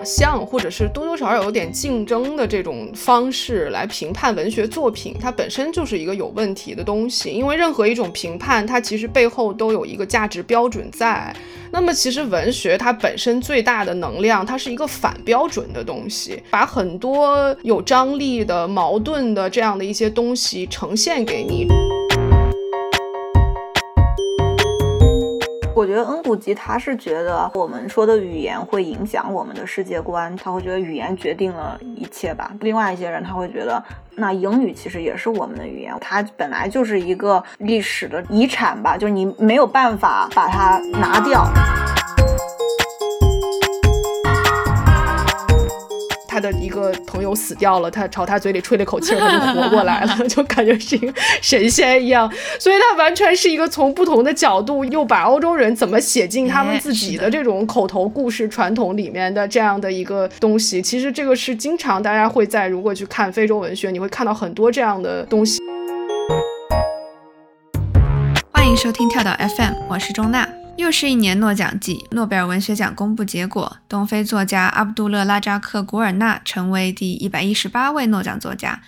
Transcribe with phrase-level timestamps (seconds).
[0.00, 7.30] 奖项，或者是多多少少有点竞争的这种方式来评判文学作品，它本身就是一个有问题的东西。
[7.30, 11.34] 因为任何一种评判，它其实背后都有一个价值标准在。
[11.70, 21.66] 那么，其实文学它本身最大的能量，它是一个反标准的东西，把很多有张力的、矛盾的这样的一些东西呈现给你。
[26.40, 32.50] 觉得恩古吉他是觉得我们说的语言会影响我们的世界观，他会觉得语言决定了一切吧。
[32.60, 33.82] 另外一些人他会觉得，
[34.16, 41.46] 那英语其实也是我们的语言，它本来就是一个历史的遗产吧，就是你没有办法把它拿掉。
[46.40, 52.30] 他的一个朋友死掉了，他朝他嘴里吹了口气，他就 活过来了， 就感觉是一个神仙一样。
[52.58, 60.80] 所以，他完全是一个从不同的角度，又把欧洲人怎么写进他们自己的这种口头故事传统里面的这样的一个东西。
[60.80, 65.60] 其实，这个是经常大家会在如果去看非洲文学，你会看到很多这样的东西。
[68.50, 70.59] 欢迎收听跳岛 FM，我是钟娜。
[70.80, 78.80] 又是一年诺奖季，诺贝尔文学奖公布结果，东非作家阿卜杜勒拉扎克古尔纳成为第一百一十八位诺奖作家。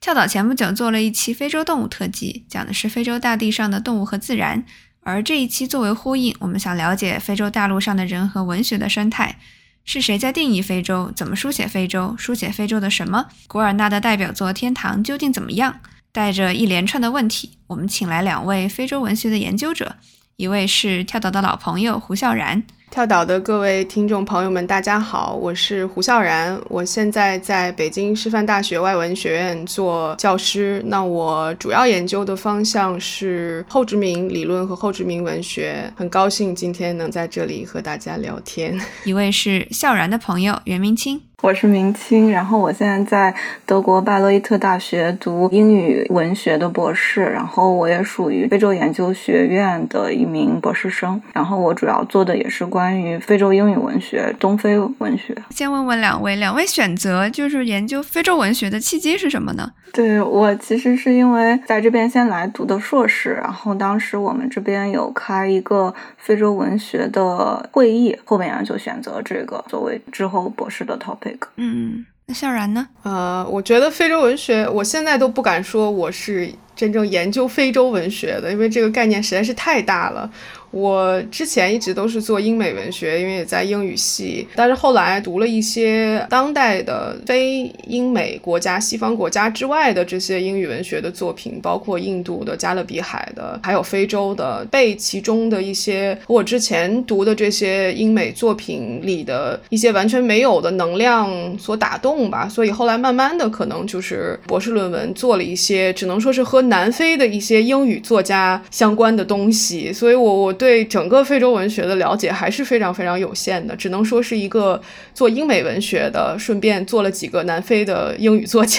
[0.00, 4.64] 跳岛前不久做了一期非洲动物特辑，讲的是非洲大地上的动物和自然。
[5.00, 9.40] 而这一期作为呼应，我们想了解非洲大陆上的人和文学的生态，
[9.84, 11.10] 是谁在定义非洲？
[11.16, 12.14] 怎么书写非洲？
[12.16, 13.26] 书写非洲的什么？
[13.48, 15.80] 古尔纳的代表作《天堂》究竟怎么样？
[16.12, 19.96] 带着一连串的问题，我们请来两位非洲文学的研究者。
[20.40, 38.80] 一位是跳岛的老朋友胡笑然，跳岛的各位听众朋友们，大家好，我是胡笑然，我现在在北京师范大学外文学院做教师，那我主要研究的方向是后殖民理论和后殖民文学，很高兴今天能在这里和大家聊天。
[39.04, 41.20] 一位是笑然的朋友袁明清。
[41.42, 43.34] 我是明清，然后我现在在
[43.64, 55.34] 德国拜勒伊特大学读英语文学的博士，然后我也属于非洲研究学院的一名博士生，然后我主要做的也是关于非洲英语文学、东非文学。
[55.48, 59.72] 先问问两位，两位选择就是研究非洲文学的契机是什么呢？
[59.92, 71.29] 对我其实是因为在这边先来读的硕士，然后当时我们这边有开一个非洲文学的会议，后面就选择这个作为之后博士的 topic。
[71.56, 72.86] 嗯，那笑然呢？
[73.02, 80.30] 呃，我觉得非洲文学，我现在都不敢说我是真正研究非洲文学的，因为这个概念实在是太大了。
[80.70, 110.59] 我之前一直都是做英美文学，因为也在英语系，但是后来读了一些当代的非英美国家、西方国家之外的这些英语文学的作品，包括印度的、加勒比海的，还有非洲的，被其中的一些我之前读的这些英美作品里的一些完全没有的能量所打动吧，所以后来慢慢的可能就是博士论文做了一些，只能说是和南非的一些英语作家相关的东西，所以我我。
[110.60, 114.78] 对整个非洲文学的了解还是非常非常有限的，只能说是一个
[115.14, 118.78] 做英美文学的，顺便做了几个南非的英语作家。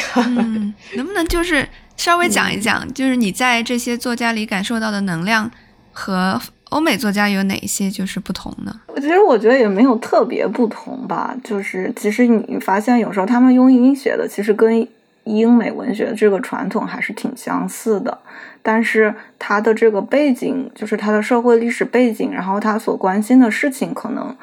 [0.96, 5.50] 能不能就是稍微讲一讲，就是你在这些作家里感受到的能量
[5.92, 6.40] 和
[6.70, 8.82] 欧美作家有哪些就是不同呢？
[8.98, 14.88] 其实我觉得也没有特别不同吧，就是其实你发现有时候他们用英写的，其实跟
[15.24, 18.20] 英美文学这个传统还是挺相似的。
[18.62, 24.36] 但是它的这个背景，就是它的社会历史背景，然后他所关心的事情可能。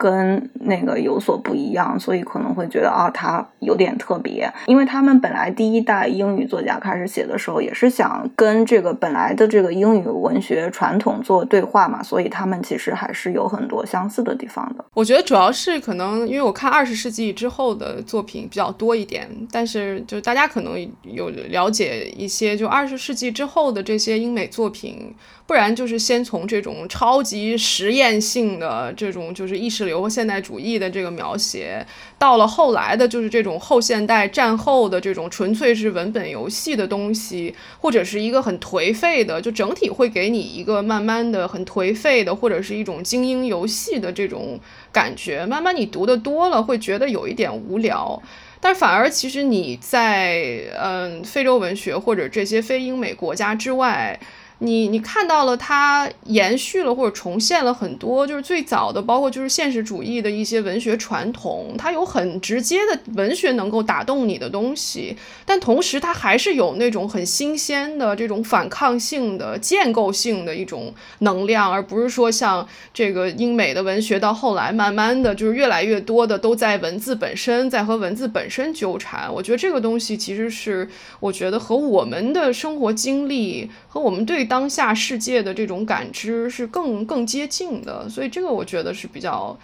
[0.00, 14.84] 跟那个有所不一样，所以可能会觉得啊，他有点特别，因为他们本来第一代英语作家开始写的时候，也是想跟这个本来的这个英语文学传统做对话嘛，所以他们其实还是有很多相似的地方的。
[14.94, 25.14] 我觉得主要是可能因为我看二十世纪之后的作品比较多一点，但是就大家可能有了解一些，就二十世纪之后的这些英美作品。
[25.50, 31.84] 不然就是先从这种超级实验性的这种就是意识流和现代主义的这个描写，
[32.16, 44.56] 到了后来的就是这种后现代战后的这种纯粹是文本游戏的东西，或者是一个很颓废的，就整体会给你一个慢慢的很颓废的，或者是一种精英游戏的这种
[44.92, 45.44] 感觉。
[45.44, 48.22] 慢慢你读的多了，会觉得有一点无聊，
[48.60, 54.20] 但反而其实你在嗯非洲文学或者这些非英美国家之外。
[54.62, 65.16] 你你看到了它延续了或者重现了很多，就是最早的，包括就是现实主义的一些文学传统，它有很直接的文学能够打动你的东西，
[65.46, 79.32] 但同时它还是有那种很新鲜的这种反抗性的建构性的一种能量，而不是说像这个英美的文学到后来慢慢的就是越来越多的都在文字本身在和文字本身纠缠。
[79.32, 80.86] 我觉得这个东西其实是
[81.18, 89.56] 我觉得和我们的生活经历和我们对当下世界的这种感知是更更接近的，所以这个我觉得是比较，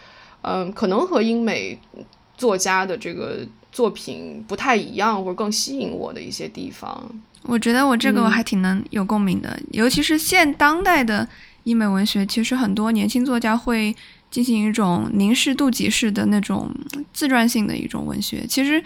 [0.42, 1.76] 嗯，可能和英美
[2.36, 7.10] 作家的这个作品不太一样，或者更吸引我的一些地方。
[7.42, 11.28] 我觉得我这个我还挺能有共鸣的，尤其是现当代的
[11.64, 13.92] 英美文学，其实很多年轻作家会
[14.30, 16.72] 进行一种凝视度己式的那种
[17.12, 18.46] 自传性的一种文学。
[18.48, 18.80] 其实，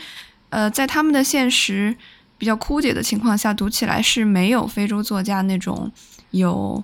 [0.49, 1.95] 呃，在他们的现实
[2.41, 5.93] 比较枯竭的情况下，读起来是没有非洲作家那种。
[6.33, 6.81] 有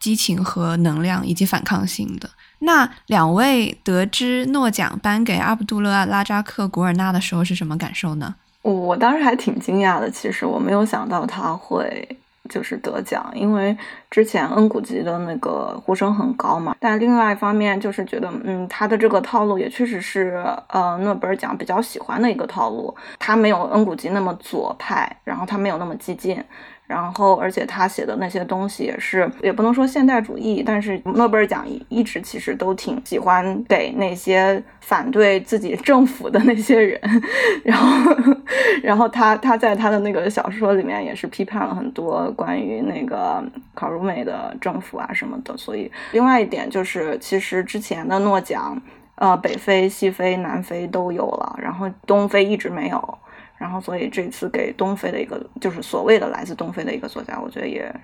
[0.00, 2.28] 激情和能量以及反抗性的
[2.58, 8.34] 那两位得知诺奖颁给阿卜杜勒·拉扎克·古尔纳的时候是什么感受呢？
[8.62, 13.76] 我当时还挺惊讶的，其实我没有想到他会就是得奖，因为
[14.10, 16.76] 之前恩古吉的那个呼声很高嘛。
[16.78, 26.42] 但另外一方面就是觉得，嗯，他的这个套路也确实是呃诺贝尔奖比较喜欢的一个套路，他没有恩古吉那么左派，然后他没有那么激进。
[26.94, 37.00] 然后，而且他写的那些东西也是，也不能说现代主义，但是诺贝尔奖一一直其实都挺喜欢给那些反对自己政府的那些人。
[37.64, 38.14] 然后，
[38.80, 43.42] 然后他他在他的那个小说里面也是批判了很多关于那个
[43.74, 45.56] 考如美的政府啊什么的。
[45.56, 48.80] 所以，另外一点就是，其实之前的诺奖，
[49.16, 53.18] 呃，北非、西非、南非都有了，然后东非一直没有。
[53.58, 57.94] 然后，所以这次给东非的一个，就是所谓的来自东非的一个作家，我觉得也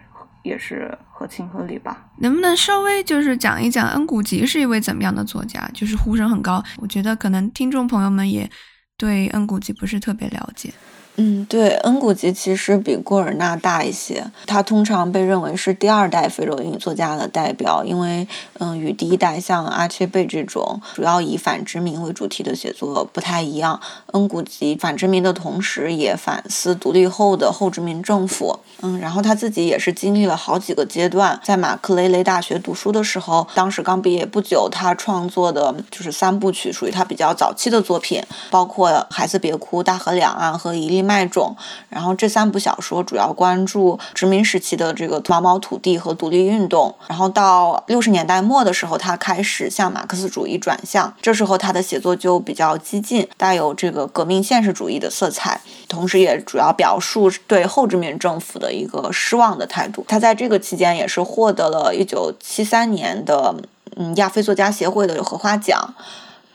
[0.42, 2.06] 也是合情合理吧。
[2.18, 5.68] 能不能稍微就是讲一讲恩古吉是一位怎么样的作家？
[5.74, 8.48] 就是呼声很高，我觉得可能听众朋友们也
[8.96, 10.72] 对恩古吉不是特别了解。
[11.22, 14.24] 嗯，对，恩古吉其实比古尔纳大一些。
[14.46, 18.26] 他通常被认为是第二代非洲英语作家的代表，因为
[18.58, 23.78] 嗯，与第一代像阿切贝这种主要以反殖民为主题的写作不太一样。
[24.12, 28.58] 恩古吉反殖民的同时，也反思独立后的后殖民政府。
[28.80, 31.38] 嗯，然后他自己也是经历了好几个阶段。
[31.44, 41.56] 在马克雷雷大学读书的时候，当时刚毕业不久，他创作的就是三部曲，属于他比较早期的作品，包括《孩子别哭》《大河两岸》和《一粒麦种》。
[41.88, 46.94] 然后这三部小说主要关注殖民时期的这个毛毛土地和独立运动。
[47.06, 58.70] 然后到六十年代末的时候，他开始向马克思主义转向，这时候他的写作就比较激进，带有这个革命现实主义的色彩，同时也主要表述对后殖民政府的。
[58.70, 60.04] 一个失望的态度。
[60.06, 63.54] 他在这个期间也是获得了一九七三年的
[63.96, 65.92] 嗯亚非作家协会的荷花奖。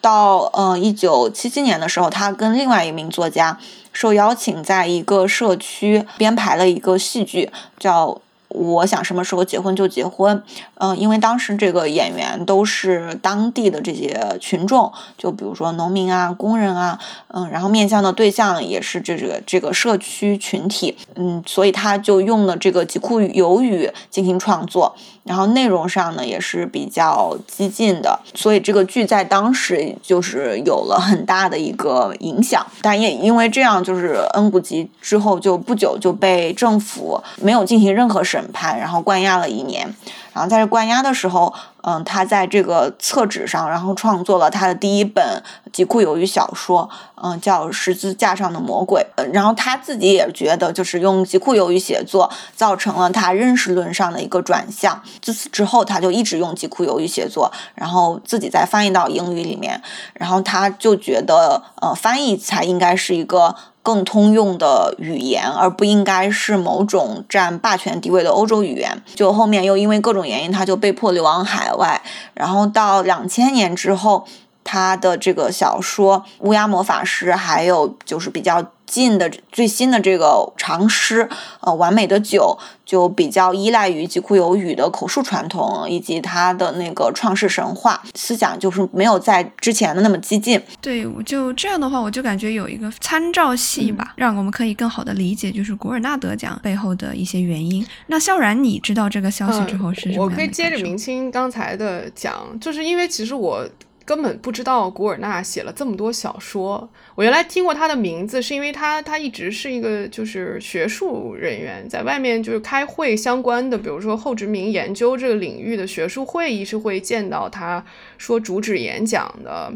[0.02, 3.60] 到呃一九七七年的时候，他跟另外一名作家
[3.96, 7.50] 受邀请在一个社区编排了一个戏剧，
[7.80, 8.22] 叫。
[8.56, 10.42] 我想什么时候结婚就结婚，
[10.76, 16.98] 嗯，因为当时这个演员都是当地的这些群众，就比如说农民啊、工人啊，
[17.28, 38.45] 嗯，然后面向的对象也是这个这个社区群体，嗯，所以他就用了这个极酷有语进行创作，然后内容上呢也是比较激进的，所以这个剧在当时就是有了很大的一个影响，但也因为这样，就是恩古吉之后就不久就被政府没有进行任何审。
[38.46, 39.92] 审判，然后关押了一年，
[40.32, 45.42] 然后在这关押的时候，嗯，他在这个厕纸上，然后创作了他的第一本
[45.74, 46.88] 极酷有语小说，
[47.24, 49.04] 嗯，叫《十字架上的魔鬼》。
[49.34, 55.02] 然后他自己也觉得，就是用极酷有语写作，造成了他认识论上的一个转向。
[55.22, 59.82] 自此之后，他就一直用极酷有语写作，然后自己再翻译到英语里面。
[60.14, 63.56] 然后他就觉得，呃，翻译才应该是一个。
[63.86, 69.04] 更通用的语言，而不应该是某种占霸权地位的欧洲语言。
[69.14, 72.02] 就后面又因为各种原因，他就被迫流亡海外。
[72.34, 74.26] 然后到两千年之后，
[74.64, 78.66] 他的这个小说《乌鸦魔法师》，还有就是比较。
[78.86, 81.28] 近的最新的这个长诗，
[81.62, 90.62] 呃，完美的酒就比较依赖于吉库有语的口述传统，以及他的那个创世神话思想，就是没有在之前的那么激进。
[90.80, 97.86] 对，我就这样的话，我就感觉有一个参照系吧，让我们可以更好的理解，就是古尔纳得奖背后的一些原因。
[98.08, 100.24] 那萧然，你知道这个消息之后是什么？
[100.24, 103.68] 我可以接着明清刚才的讲，就是因为其实我。
[104.06, 106.88] 根本不知道古尔纳写了这么多小说。
[107.16, 117.84] 我原来听过他的名字，是因为他他一直是一个就是学术人员，在外面就是开会相关的，比如说后殖民研究这个领域的学术会议是会见到他
[118.18, 119.74] 说主旨演讲的。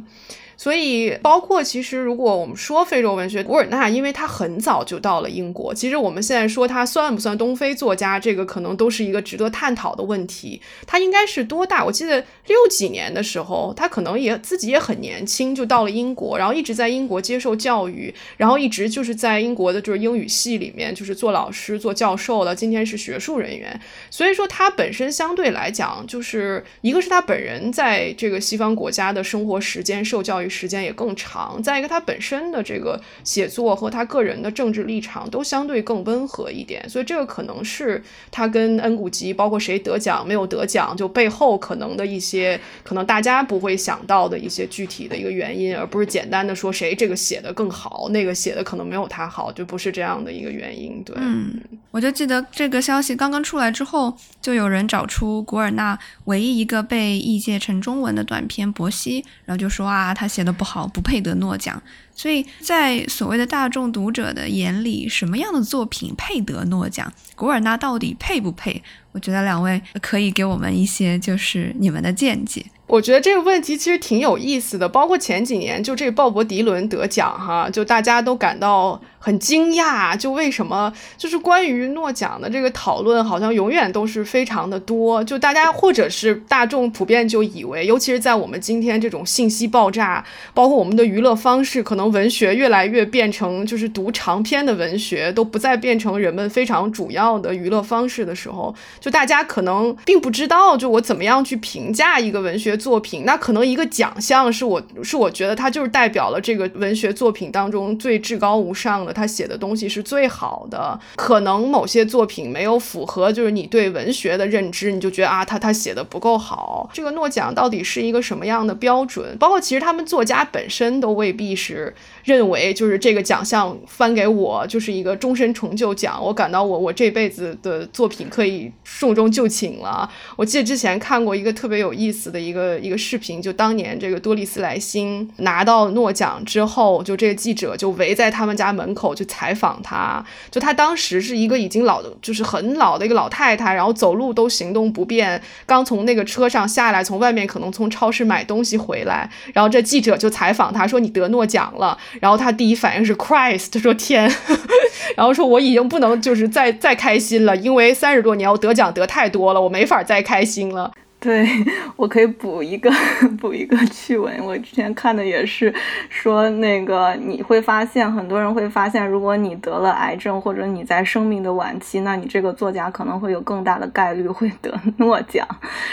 [0.59, 5.73] 所以，包括其实，如果我们说非洲文学，古尔纳，因为他很早就到了英国。
[5.73, 10.61] 其实我们现在说他算不算东非作家，这个可能都是一个值得探讨的问题。
[10.85, 11.85] 他应该是多大？
[11.85, 22.53] 我记得六几年的时候，他可能也自己也很年轻，就到了英国，然后一直在英国接受教育，然后一直就是在英国的就是英语系里面就是做老师、做教授了。
[22.53, 23.79] 今天是学术人员，
[24.11, 30.48] 所以说他本身相对来讲，就是一个是他本人在这个西方国家的生活时间、受教育。
[30.49, 51.03] 时间也更长，再一个，他本身的这个写作和他个人的政治立场都相对更温和一点，所以这个可能是他跟恩古吉，包括谁得奖没有得奖，就背后可能的一些可能大家不会想到的一些具体的一个原因，而不是简单的说谁这个写的更好，那个写的可能没有他好，就不是这样的一个原因。
[51.03, 60.38] 对，嗯，我就记得这个消息刚刚出来之后，就有人找出古尔纳唯一一个被译介成中文的短篇《博西》，然后就说啊，他写。
[60.39, 61.83] 写的不好，不配得诺奖。
[62.19, 67.13] 所以在所谓的大众读者的眼里，什么样的作品配得诺奖？
[67.33, 68.83] 古尔纳到底配不配？
[69.13, 72.63] 我觉得两位可以给我们一些就是你们的见解。
[72.85, 78.99] 我觉得这个问题其实挺有意思的，包括前几年就这鲍勃迪伦得奖哈，就大家都感到。
[79.21, 85.21] 很惊讶，就为什么就是关于诺奖的这个讨论，好像永远都是非常的多。
[85.25, 90.23] 就大家或者是大众普遍就以为，尤其是在我们今天这种信息爆炸，
[90.53, 103.23] 包括我们的娱乐方式，可能文学越来越变成就是读长篇的文学都不再变成人们非常主要的娱乐方式的时候，就大家可能并不知道，就我怎么样去评价一个文学作品。
[103.25, 109.13] 那可能一个奖项是我是我觉得它就是代表了这个文学作品当中最至高无上的。
[109.13, 116.89] 他写的东西是最好的，可能某些作品没有符合，就是你对文学的认知，你就觉得啊，他他写的不够好。
[116.93, 119.37] 这个诺奖到底是一个什么样的标准？
[119.37, 121.93] 包括其实他们作家本身都未必是。
[122.23, 130.09] 认为就是这个奖项颁给我就是一个终身成就奖，我感到我我这辈子的作品可以寿终就寝了。
[130.35, 154.31] 我记得之前看过一个特别有意思的一个一个视频，就当年这个多丽丝莱辛拿到诺奖之后，就这个记者就围在他们家门口去采访他，就他当时是一个已经老的，就是很老的一个老太太，然后走路都行动不便，刚从那个车上下来，从外面可能从超市买东西回来，然后这记者就采访他说：“你得诺奖了。”了然后他第一反应是 Christ，他说天，
[155.17, 160.91] 然后说我已经不能就是再再开心了，因为三十多年我得奖得太多了，我没法再开心了。
[161.19, 161.45] 对，
[161.97, 162.89] 我可以补一个
[163.41, 164.33] 补一个趣闻。
[164.41, 165.73] 我之前看的也是
[166.09, 175.45] 说，那个你会发现，很多人会发现，如果你得了癌症，或者你在生命的晚期，那你这个作家可能会有更大的概率会得 诺奖。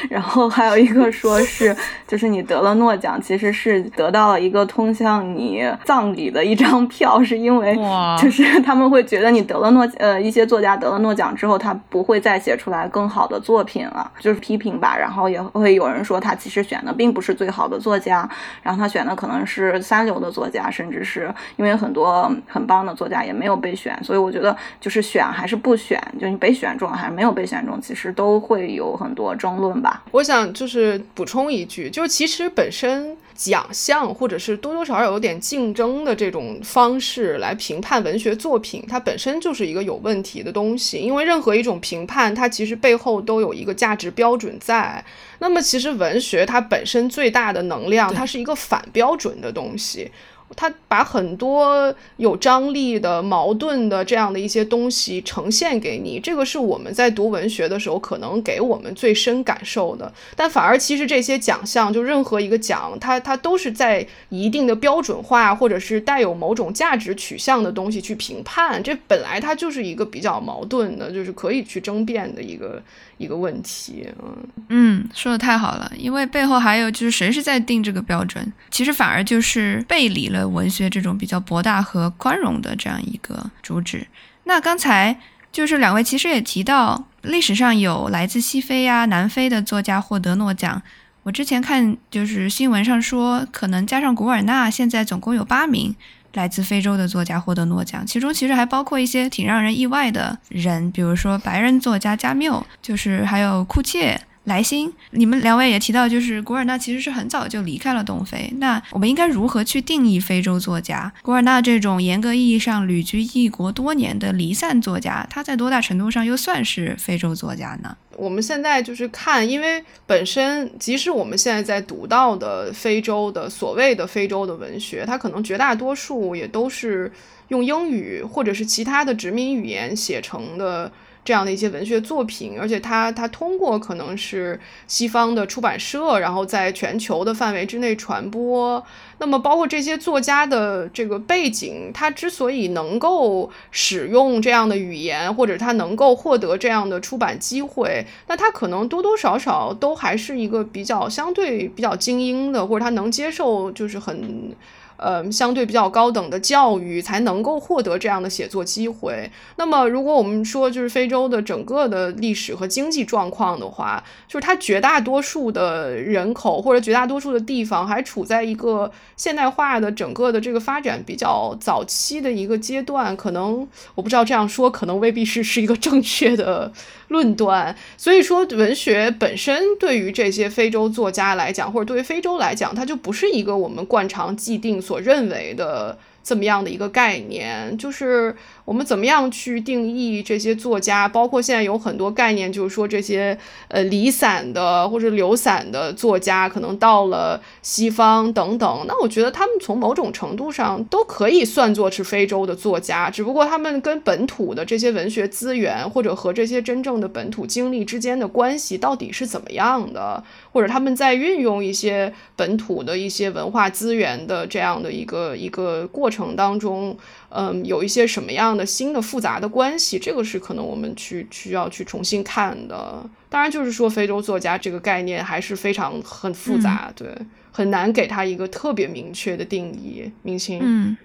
[0.08, 7.76] 然后还有一个说是，就是你得了诺奖，其实是得到了一个通向你葬礼的一张票，是因为
[8.22, 15.15] 就是他们会觉得你得了诺呃一些作家得了诺奖之后，他不会再写出来更好的作品了，就是批评吧，然后。
[15.16, 18.28] 然后也会有人说他其实选的并不是最好的作家，
[18.62, 30.02] 然后他选的可能是三流的作家，甚至是因为很多很棒的作家也没有被选，所以我觉得就是选还是不选，就你被选中还是没有被选中，其实都会有很多争论吧。
[30.10, 33.16] 我想就是补充一句，就是其实本身。
[33.36, 40.96] 奖项或者是多多少少有点竞争的这种方式来评判文学作品，它本身就是一个有问题的东西。
[40.98, 45.04] 因为任何一种评判，它其实背后都有一个价值标准在。
[45.38, 50.10] 那么，其实文学它本身最大的能量，它是一个反标准的东西。
[50.54, 60.12] 他把很多有张力的、矛盾的这样的一些东西呈现给你，这个是我们在读文学的时候可能给我们最深感受的。
[60.36, 72.82] 但反而其实这些奖项，就任何一个奖，它它都是在一定的标准化或者是带有某种价值取向的东西去评判，这本来它就是一个比较矛盾的，就是可以去争辩的一个。
[73.18, 84.06] 一个问题，嗯嗯，说的太好了，因为背后还有就是谁是在定这个标准，其实反而就是背离了文学这种比较博大和宽容的这样一个主旨。
[84.44, 85.18] 那刚才
[85.50, 90.82] 就是两位其实也提到，历史上有来自西非呀、南非的作家获得诺奖，
[91.22, 95.96] 我之前看就是新闻上说，可能加上古尔纳，现在总共有八名。
[96.36, 108.48] 来自非洲的作家获得诺奖，其中其实还包括一些挺让人意外的人，比如说白人作家加缪，就是还有库切，来信，你们两位也提到，就是古尔纳其实是很早就离开了东非。
[108.58, 111.12] 那我们应该如何去定义非洲作家？
[111.22, 117.96] 古尔纳这种严格意义上旅居异国多年的离散作家，他在多大程度上又算是非洲作家呢？
[118.16, 127.10] 我们现在就是看，因为本身即使我们现在在读到的非洲的所谓的非洲的文学，它可能绝大多数也都是
[127.48, 130.92] 用英语或者是其他的殖民语言写成的。
[131.26, 138.82] 这样的一些文学作品，而且它它通过可能是西方的出版社，然后在全球的范围之内传播。
[139.18, 154.54] 那么，包括这些作家的这个背景，他之所以能够使用这样的语言，或者他能够获得这样的出版机会，那他可能多多少少都还是一个比较相对比较精英的，或者他能接受就是很。
[154.96, 159.30] 呃，相对比较高等的教育才能够获得这样的写作机会。
[159.56, 173.16] 那么，如果我们说就是非洲的整个的历史和经济状况的话，就是它绝大多数的人口或者绝大多数的地方还处在一个现代化的整个的这个发展比较早期的一个阶段。
[173.16, 176.72] 可能我不知道这样说可能未必是是一个正确的。
[177.08, 185.98] 论断，所以说文学本身对于这些非洲作家来讲，或者对于非洲来讲，它就不是一个我们惯常既定所认为的。
[186.26, 188.34] 这么样的一个概念，就是
[188.66, 198.84] 我们怎么样去定义这些作家，包括现在有很多概念，就是说这些呃离散的或者流散的作家，可能到了西方等等。
[198.86, 216.26] 那我觉得他们从某种程度上都可以算作是非洲的作家，只不过他们跟本土的这些文学资源，或者和这些真正的本土经历之间的关系到底是怎么样的，或者他们在运用一些本土的一些文化资源的这样的一个一个过程。
[216.36, 216.96] 当中，
[217.28, 223.04] 嗯，有一些什么样的新的复杂的关系，这个是可能我们去需要去重新看的。
[223.28, 227.08] 当然，就是说非洲作家这个概念还是非常很复杂，对，
[227.50, 230.10] 很难给他一个特别明确的定义。
[230.22, 230.96] 明星，嗯，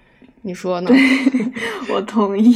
[0.42, 0.90] 你说呢？
[1.90, 2.54] 我同意。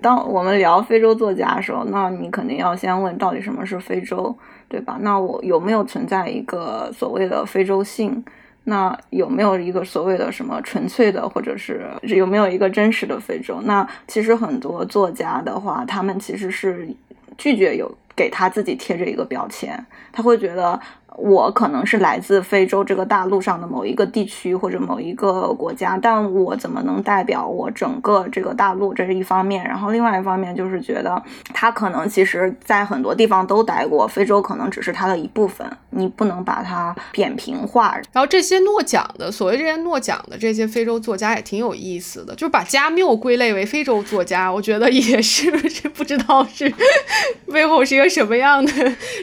[0.00, 4.34] 当我们聊非洲作家的时候，那你肯定要先问到底什么是非洲，
[4.68, 4.96] 对吧？
[5.02, 8.24] 那我有没有存在一个所谓的非洲性？
[8.64, 13.60] 那有没有一个所谓的什么纯粹的，或者是有没有一个真实的非洲？
[13.64, 16.88] 那其实很多作家的话，他们其实是
[17.36, 20.80] 拒绝有给他自己贴着一个标签，他会觉得。
[21.22, 28.94] 我可能是来自非洲这个大陆上的某一个地区或者某一个国家，但我怎么能代表我整个这个大陆？
[28.94, 29.62] 这是一方面。
[29.64, 37.94] 然后另外一方面就是觉得他可能其实在很多地方都待过，非洲可能只是他的一部分，你不能把它扁平化。
[38.12, 45.50] 然后这些诺奖的所谓这些诺奖的这些非洲作家也挺有意思的，就把加缪归类为非洲作家，我觉得也是
[45.92, 46.72] 不知道是
[47.52, 48.72] 背后是一个什么样的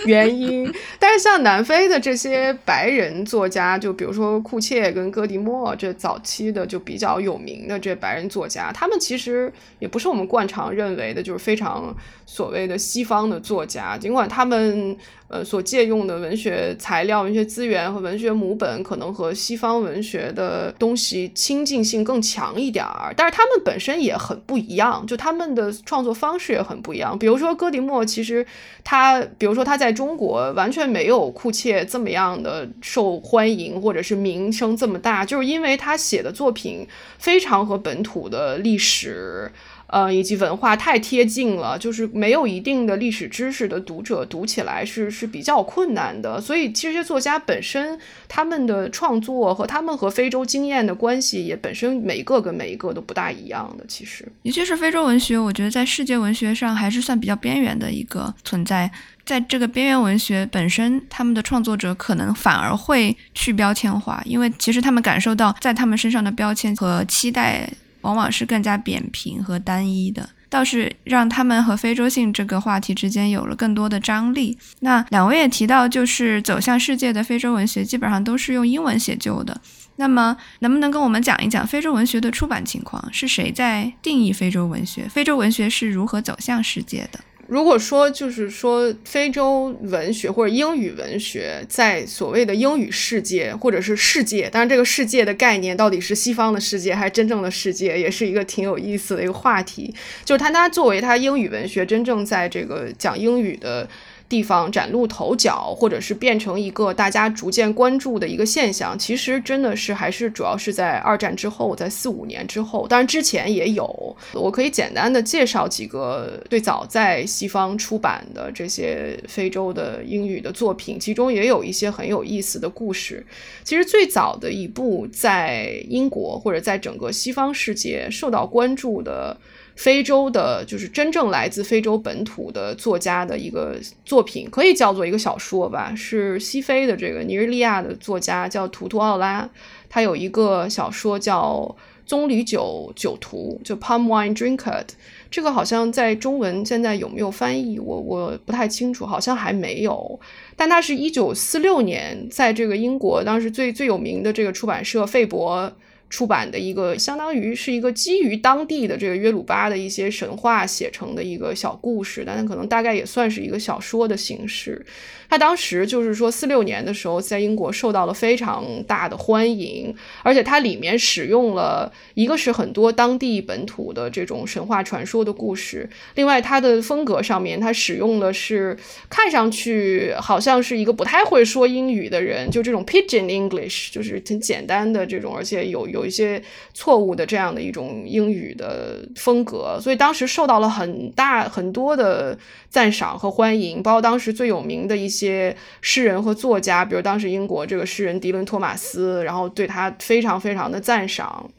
[0.05, 0.71] 原因。
[0.99, 1.86] 但是像南非。
[1.87, 11.95] 的这些白人作家，就比如说库切跟戈迪莫这早期的就比较有名的这白人作家，他们其实也不是我们惯常认为的，就是非常
[12.25, 14.97] 所谓的西方的作家，尽管他们。
[15.29, 27.19] 呃，所借用的文学材料、文学资源和文学母本，可能和西方文学的东西亲近性更强一点儿，但是他们本身也很不一样，就他们的创作方式也很不一样。
[27.19, 28.45] 比如说戈迪莫，其实
[28.85, 39.51] 他，比如说他在中国完全没有库切这么样的受欢迎，或者是名声这么大，就是因为他写的作品非常和本土的历史。
[39.89, 46.41] 呃，以及文化太贴近了，就是没有一定的历史知识的读者读起来是是比较困难的。
[46.41, 53.85] 所以，其实这些作家本身他们的创作和他们和非洲经验的关系也本身每一个跟每一个都不大一样的。
[53.87, 58.91] 其实，尤其是非洲文学，我觉得在世界文学上还是算比较边缘的一个存在。
[59.27, 67.69] 在这个边缘文学本身，他们的创作者可能反而会去标签化，因为其实他们感受到在他们身上的标签和期待。
[68.01, 74.57] 往往是更加扁平和单一的，倒是让他们和非洲性这个话题之间有了更多的张力。
[74.79, 79.59] 那两位也提到，就是走向世界的非洲文学基本上都是用英文写就的。
[79.97, 83.03] 那么，能不能跟我们讲一讲非洲文学的出版情况？
[83.11, 85.05] 是谁在定义非洲文学？
[85.09, 87.19] 非洲文学是如何走向世界的？
[87.47, 99.93] 如果说就是说非洲文学或者英语文学在所谓的英语世界或者是世界，当然这个世界的概念到底是西方的世界还是真正的世界，也是一个挺有意思的一个话题。
[100.25, 103.87] 就是它它作为他英语文学真正在这个讲英语的。
[104.29, 114.15] 地方崭露头角，或者是变成一个大家逐渐关注的一个现象，其实真的是还是主要是在二战之后，在四五年之后，当然之前也有。
[114.33, 123.25] 我可以简单的介绍几个最早在西方出版的这些非洲的英语的作品，其中也有一些很有意思的故事。
[123.63, 129.37] 其实最早的一部在英国或者在整个西方世界受到关注的。
[129.77, 135.93] 非洲的，就是真正来自非洲本土的作家的一个作品，可以叫做一个小说吧。
[135.95, 139.47] 是西非的这个尼日利亚的作家叫图图奥拉，
[139.87, 141.75] 他有一个小说叫
[142.07, 144.81] 《棕榈酒酒徒》，就 Palm Wine Drinker。
[145.29, 150.19] 这个好像在中文现在有没有翻译，我我不太清楚，好像还没有。
[150.55, 155.71] 但他是一九四六年在这个英国当时最最有名的这个出版社费伯。
[156.09, 164.85] 出版的一个，相当于是一个基于当地的这个约鲁巴的一些神话写成的一个小故事，但它可能大概也算是一个小说的形式。
[165.29, 169.93] 他当时就是说，四六年的时候，在英国受到了非常大的欢迎，
[170.23, 178.77] 而且它里面使用了一个是很多当地本土的这种神话传说的故事，另外它的风格上面，它使用的是
[179.09, 186.41] 看上去好像是一个不太会说英语的人，就这种 Pigeon English，就是挺简单的这种，而且有有一些
[186.73, 192.37] 错误的这样的一种英语的风格，所以当时受到了很大很多的
[192.69, 195.55] 赞赏和欢迎，包括当时最有名的一些。
[195.81, 201.49] 诗人和作家，比如当时英国这个诗人迪伦·托马斯，然后对他非常非常的赞赏。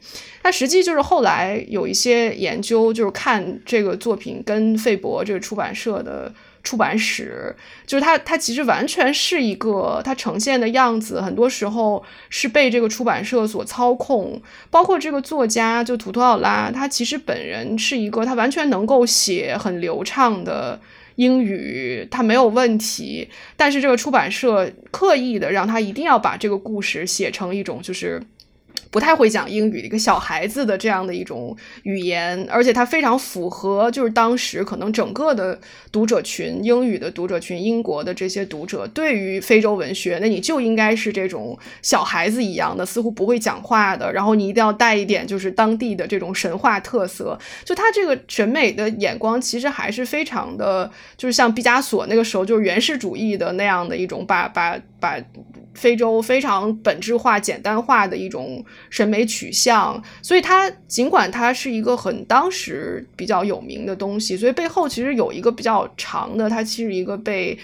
[0.43, 6.31] 他实际就是后来有一些研究，就是看这个作品跟费伯这个出版社的
[6.63, 14.41] 出版史，就是他他其实完全是一个他呈现的样子，很多时候是被这个出版社所操控。
[14.69, 20.79] 包括这个作家就图图奥拉，他其实本人是一个他完全能够写很流畅的。
[21.15, 28.21] 英语他没有问题，但是这个出版社刻意的让他一定要把这个故事写成一种就是。
[28.91, 35.59] 不太会讲英语的一个小孩子的这样的一种语言，而且它非常符合就是当时可能整个的
[35.91, 55.17] 读者群，英语的读者群，英国的这些读者对于非洲文学，那你就应该是这种小孩子一样的，似乎不会讲话的，然后你一定要带一点就是当地的这种神话特色，就他这个审美的眼光其实还是非常的，就是像毕加索那个时候就是原始主义的那样的一种把把把。
[55.79, 67.57] 非洲非常本质化、简单化的一种审美取向，所以它尽管它是一个很当时比较有名的东西，所以背后其实有一个比较长的，它其实一个被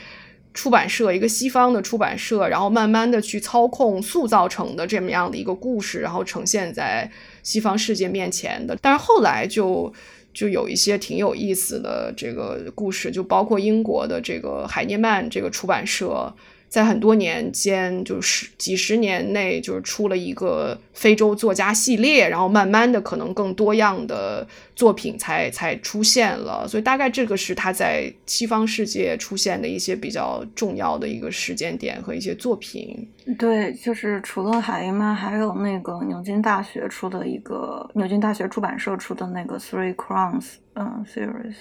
[0.54, 7.12] 出版社一个西方的出版社，然后慢慢的去操控、塑造成的这么样的一个故事，然后呈现在
[7.44, 8.78] 西方世界面前的。
[8.82, 9.94] 但是后来就
[10.34, 16.34] 就有一些挺有意思的这个故事，就包括英国的这个海涅曼这个出版社。
[16.68, 26.68] 在很多年间，就是几十年内，就是出了一个非洲作家系列，然后慢慢的，可能更多样的作品才才出现了。
[26.68, 33.08] 所以大概这个是他在西方世界出现的一些比较重要的一个时间点和一些作品。
[33.40, 41.56] 对，就是除了海因曼，还有那个牛津大学出的一个牛津大学出版社出的那个 Three Crowns 嗯 series。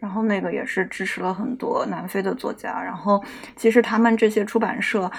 [0.00, 3.22] 然后那个也是支持了很多南非的作家，然后
[3.56, 5.10] 其实他们这些出版社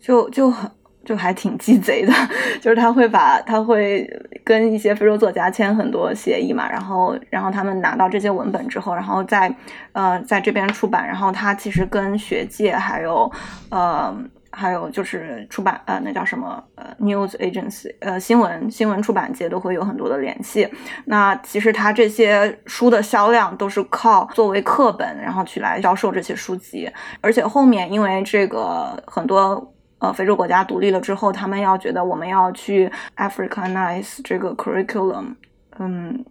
[0.00, 0.70] 就就很
[1.04, 2.12] 就还挺鸡贼的，
[2.60, 4.08] 就是他会把他会
[4.44, 9.54] 跟一些非洲作家签很多协议嘛，然后然后他们拿到这些文本之后，然后在
[9.92, 13.30] 呃在这边出版，然后他其实跟学界还有
[13.70, 14.14] 呃。
[14.58, 20.66] 还有就是出版呃，那叫什么呃，news agency，呃，新闻新闻出版界都会有很多的联系。
[21.04, 26.90] 那其实它这些书的销量都是靠作为课本，然后去来销售这些书籍。
[27.20, 35.34] 而且后面因为这个很多呃非洲国家独立了之后，他们要觉得我们要去 Africanize 这个 curriculum，
[35.78, 36.24] 嗯，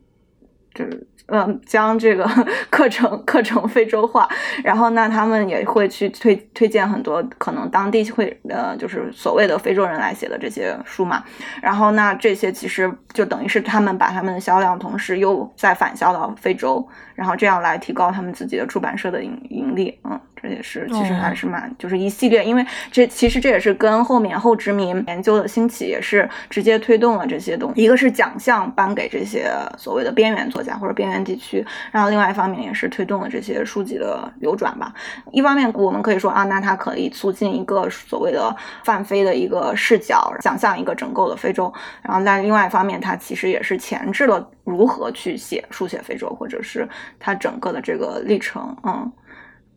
[0.73, 1.07] 就是。
[1.27, 2.23] 嗯，将这个
[2.69, 4.29] 课程课程非洲化，
[4.63, 11.23] 然后那他们也会去推推荐很多可能当地会呃就是所谓的非洲人来写的这些书嘛，
[11.61, 20.19] 然后那这些其实就等于是他们把他们的销量同时又再返销到非洲，然后这样来提高他们自己的出版社的盈盈利，嗯。
[20.37, 27.81] 这也是，其实还是蛮，就是一系列，因为这其实这也是跟后面后殖民研究的兴起也是直接推动了这些东西。
[27.81, 34.93] 一个是奖项颁给这些所谓的边缘作家或者边缘地区，然后另外一方面也是推动了这些书籍的流转吧。
[35.31, 41.73] 一方面我们可以说啊，那它可以促进一个所谓的泛非的一个视角，想象一个整个的非洲。
[42.03, 46.85] 然后在另外一方面，它其实也是前置了如何去写书写非洲，或者是
[47.17, 49.09] 他整个的这个历程，嗯。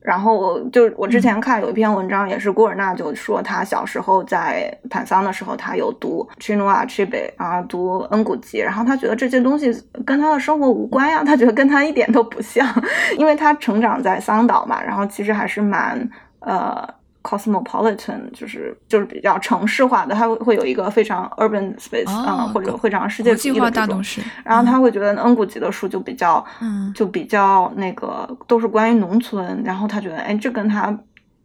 [0.01, 9.71] 然后我就我之前看有一篇文章，也是古尔纳就说他小时候在坦桑的时候，他有读 Chinua Achebe 啊，读恩古吉，然后他觉得这些东西
[10.07, 12.67] 跟他的生活无关呀，他觉得跟他一点都不像，
[13.19, 16.09] 因为他成长在桑岛嘛，然后其实还是蛮
[16.41, 16.98] 呃。
[17.23, 24.03] Cosmopolitan 就是就是比较城市化的，它会会有一个非常 urban space 啊，或者非常世界主义的这种。
[24.45, 29.63] 然后他会觉得恩古吉的书就比较，嗯，就比较那个都是关于农村。
[29.65, 30.97] 然后他觉得，哎，这跟他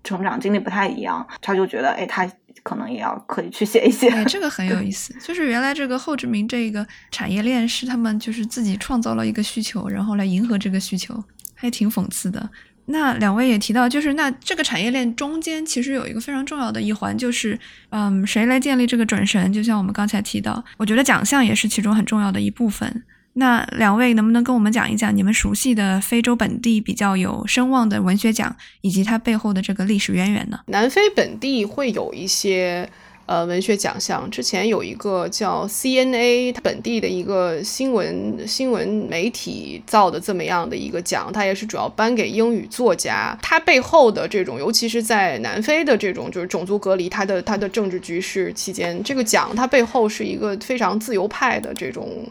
[0.04, 2.30] 成长经历不太一样，他就觉得，哎，他
[2.62, 4.10] 可能也要可以去写一写。
[4.26, 11.22] 这个 很有意思，就是原来这个后殖民这个产业链是他们就是自己创造了一个需求，然后来迎合这个需求，
[11.56, 12.50] 还挺讽刺的。
[12.86, 17.58] 那两位也提到，就是那这个产业链中间其实有一个非常重要的一环，就是
[17.90, 19.52] 嗯，谁来建立这个准绳？
[19.54, 23.04] 就像我们刚才提到，我觉得奖项也是其中很重要的一部分。
[23.36, 30.60] 那两位能不能跟我们讲一讲你们熟悉的非洲本地比较有声望的文学奖，以及它背后的这个历史渊源呢？
[30.68, 32.90] 南非本地会有一些。
[33.26, 43.38] 呃，文学奖项之前有一个叫 CNA，它本地的一个新闻新闻媒体造的这么样的一个奖，它也是主要颁给英语作家。
[43.42, 52.28] 它背后的这种，尤其是在南非的这种就是种族隔离，它的它的政治局势期间，这个奖它背后是一个非常自由派的这种。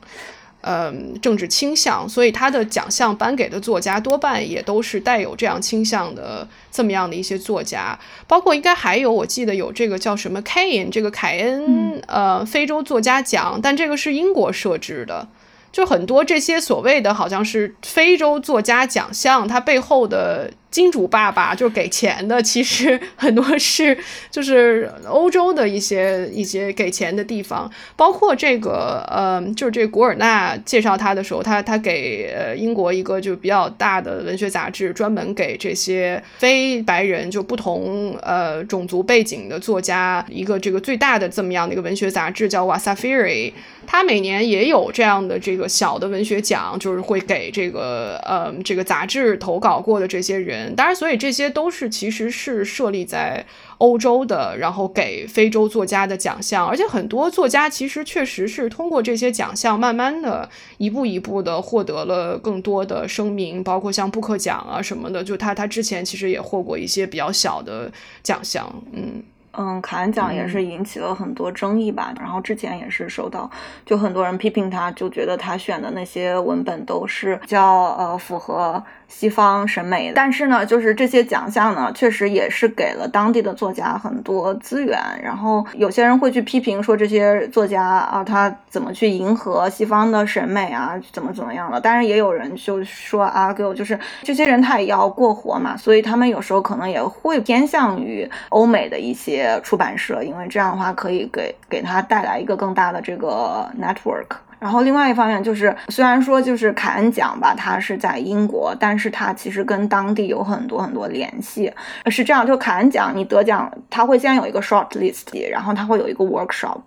[0.62, 7.98] 嗯，政治倾向，所以他的奖项颁给的作家多半也都是带有这样倾向的这么样的一些作家，
[8.29, 15.29] 包括应该还有，我记得有这个叫什么凯恩，这个凯恩呃非洲作家奖，但这个是英国设置的。
[15.72, 23.96] 就很多这些所谓的好像是非洲作家奖项，它背后的金主爸爸就是给钱的，其实很多是
[24.32, 43.52] 就是欧洲的一些一些给钱的地方，包括这个呃，就是这古尔纳介绍他的时候，他他给呃英国一个就比较大的文学杂志，专门给这些非白人就不同呃种族背景的作家一个这个最大的这么样的一个文学杂志，叫瓦萨菲瑞。
[43.87, 50.75] 他每年也有这样的这个小的文学奖，就是会给这个呃这个杂志投稿过的这些人。
[50.75, 53.45] 当然，所以这些都是其实是设立在
[53.79, 56.66] 欧洲的，然后给非洲作家的奖项。
[56.66, 65.23] 而且很多作家其实确实是通过这些奖项，慢慢的一步一步的获得了更多的声名，包括像布克奖啊什么的。
[65.23, 67.90] 就他他之前其实也获过一些比较小的
[68.23, 69.23] 奖项，嗯。
[69.53, 72.12] 嗯，卡恩奖也是引起了很多争议吧。
[72.19, 73.51] 然后之前也是收到，
[73.85, 78.83] 就很多人批评他，就觉得他选的那些文本都是比较呃符合。
[79.14, 84.98] 西方审美，但是呢，就是这些奖项呢，确实也是给了当地的作家很多资源。
[85.22, 91.81] 然后有些人会去批评说，这些作家啊，他怎么去迎合西方的审美啊，怎么怎么样的。
[91.81, 104.37] 当然，也有人就说啊，给我就是这些人他也要过活嘛，所以他们有时候可能也会偏向于欧美的一些出版社，因为这样的话可以给给他带来一个更大的这个 network。
[104.62, 111.68] 然后另外一方面就是，虽然说就是凯恩奖吧，它是在英国，但是它其实跟当地有很多很多联系。
[112.07, 116.79] 是这样，就凯恩奖你得奖，它会先有一个 short list，然后它会有一个 workshop，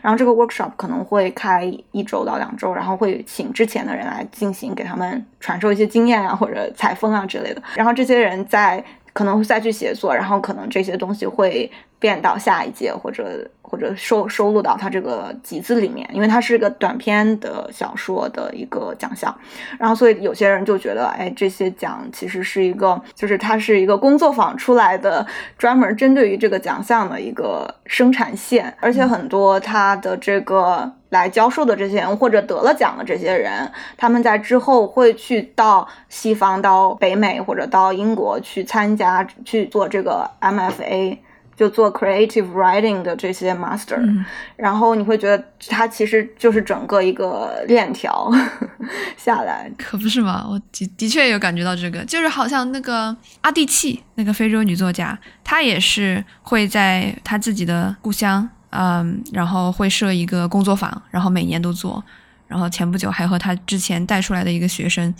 [0.00, 7.60] 然后这个 workshop 可能会开一周到两周，然后会请之前的人来进行给他们传授一些经验啊，或者采风啊之类的。
[7.74, 11.68] 然后这些人在可能会再去写作，然后可能这些东西会
[11.98, 13.50] 变到下一届或者。
[13.66, 19.34] 或者收收录到他这个集子里面，因为它是个短篇的小说的一个奖项，
[19.78, 25.26] 然后所以有些人就觉得，哎，这些奖其实是一个，就是它是一个工作坊出来的，
[25.58, 41.18] 专门针对于这个奖项的一个生产线，而且很多他的这个来教授的这些人或者得了奖的这些人，他们在之后会去到西方、到北美或者到英国去参加去做这个 MFA。
[41.56, 44.24] 就做 creative writing 的这些 master，
[44.56, 48.30] 然后你会觉得它其实就是整个一个链条
[49.16, 50.44] 下来，可不是吗？
[50.48, 62.02] 我的的确有感觉到这个，就是好像那个阿蒂契那个非洲女作家，她也是会在她自己的故乡，嗯，然后会设一个工作坊，然后每年都做，
[62.48, 65.14] 然后前不久还和她之前带出来的一个学生。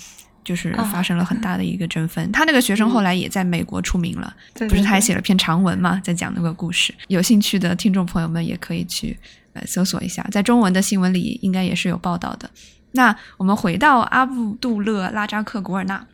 [0.45, 4.35] 就是发生了很大的一个争分，他那个学生后来也在美国出名了，
[4.69, 6.95] 不是他还写了篇长文嘛，在讲那个故事。
[7.09, 9.19] 有兴趣的听众朋友们也可以去
[9.55, 12.51] 呃搜索一下，在中文的新闻里应该也是有报道的。
[12.93, 16.07] 那我们回到阿布杜勒拉扎克古尔纳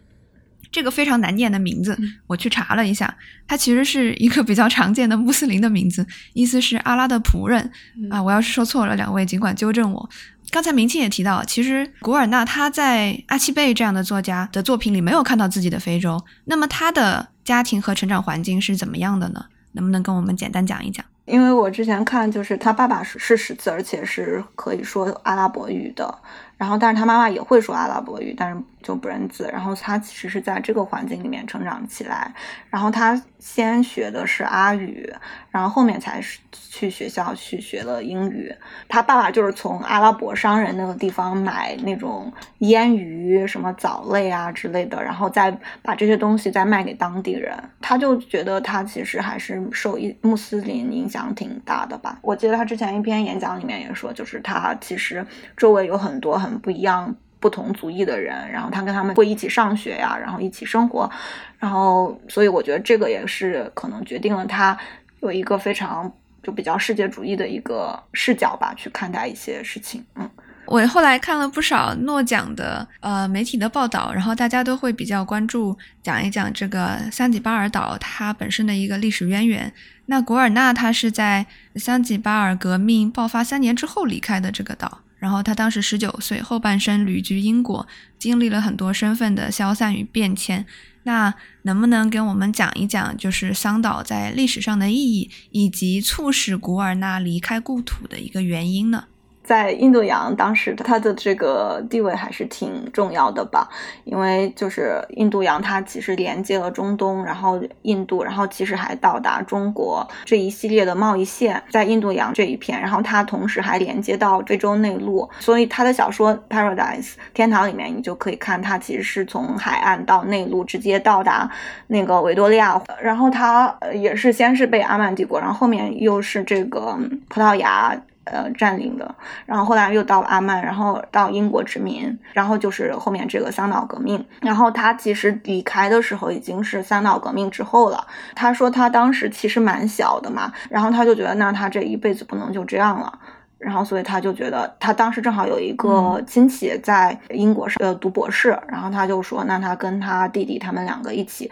[0.73, 3.13] 这个非常难念的名字，我去查了一下，
[3.49, 7.71] 它其实是一个比较常见的穆斯林的名字，意思是阿拉的仆人
[8.09, 8.23] 啊。
[8.23, 10.09] 我要是说错了，两位尽管纠正我。
[10.51, 17.29] 刚才明庆也提到，其实古尔纳他在阿奇贝这样的作家的作品里没有看到自己的非洲，那么他的。
[17.43, 19.45] 家庭和成长环境是怎么样的呢？
[19.73, 21.05] 能不能跟我们简单讲一讲？
[21.25, 26.15] 因为我之前看，就是他爸爸是是识字，而且是可以说阿拉伯语的。
[26.61, 29.49] 然后，但是他妈妈也会说阿拉伯语，但是就不认字。
[29.51, 32.31] 然后他其实是在这个环境里面成长起来。
[32.69, 35.11] 然后他先学的是阿语，
[35.51, 38.55] 然后后面才是去学校去学了英语。
[38.91, 47.57] 他爸爸就是从阿拉伯商人那个地方买那种腌鱼、什么藻类啊之类的，然后再把这些东西再卖给当地人。
[47.81, 52.19] 他就觉得他其实还是受伊穆斯林影响挺大的吧。
[52.21, 56.50] 我记得他之前一篇演讲里面也说，就是他其实周围有很多很。
[56.59, 61.11] 不一样、不同族裔的人，然后他跟他们会一起上学呀，然后一起生活，
[61.59, 64.77] 然后所以我觉得这个也是可能决定了他
[65.21, 70.05] 有一个非常就比较世界主义的一个视角吧，去看待一些事情。
[70.17, 70.29] 嗯，
[70.67, 79.73] 我后来看了不少诺奖的呃媒体的报道，然后大家都会比较关注讲一讲这个桑吉巴尔岛它本身的一个历史渊源。
[80.07, 85.03] 那古尔纳他是在桑吉巴尔革命爆发三年之后离开的这个岛。
[85.21, 87.87] 然后他当时十九岁，后半生旅居英国，
[88.19, 90.67] 经历了很多身份的消散与变迁。
[91.05, 99.05] 那能不能给我们讲一讲，就是桑岛在历史上的意义，以及促使古尔纳离开故土的一个原因呢？
[99.51, 103.69] 在印度洋，当时它的这个地位还是挺重要的吧，
[104.05, 121.51] 因为就是印度洋它其实连接了中东，然后印度，然后其实还到达中国这一系列的贸易线在印度洋这一片，然后它同时还连接到非洲内陆，所以他的小说《Paradise》天堂里面，你就可以看它其实是从海岸到内陆直接到达
[121.89, 126.97] 那个维多利亚，然后它也是先是被阿曼帝国，然后后面又是这个
[127.29, 128.01] 葡萄牙。
[128.25, 129.15] 呃，占领的，
[129.47, 134.25] 然后后来又到阿曼，然后到英国殖民，然后就是后面这个三岛革命。
[134.41, 138.07] 然后他其实离开的时候已经是三岛革命之后了。
[138.35, 143.19] 他说他当时其实蛮小的嘛，然后他就觉得那他这一辈子不能就这样了，
[143.59, 151.51] 然后所以他就觉得他当时正好有一个亲戚在英国上呃读博士，然后他就说那他跟他弟弟他们两个一起。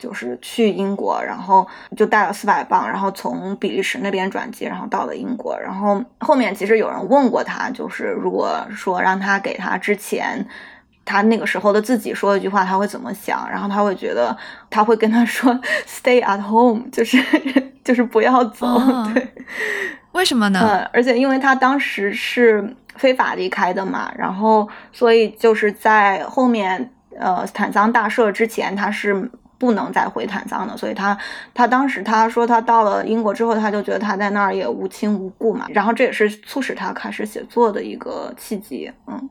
[0.00, 5.54] 就是去英国，然后就带了四百磅，然后从比利时那边转机，然后到了英国。
[5.60, 10.42] 然后后面其实有人问过他，就是如果说让他给他之前
[11.04, 13.46] 他那个时候的自己说一句话，他会怎么想？
[13.50, 14.34] 然后他会觉得
[14.70, 15.52] 他会跟他说
[15.86, 17.18] “Stay at home”，就是
[17.84, 18.66] 就是不要走。
[19.12, 19.28] 对，
[20.12, 20.60] 为什么呢？
[20.62, 29.30] 嗯，而且因为他当时是非法离开的嘛，然后所以就是在后面呃坦桑大赦之前，他是。
[29.60, 31.16] 不能再回坦桑的，所以他
[31.52, 38.90] 他当时他说他到了英国之后，他就觉得他在那儿也无亲无故嘛，然后这也是促使他开始写作的一个契机。
[39.06, 39.28] 嗯，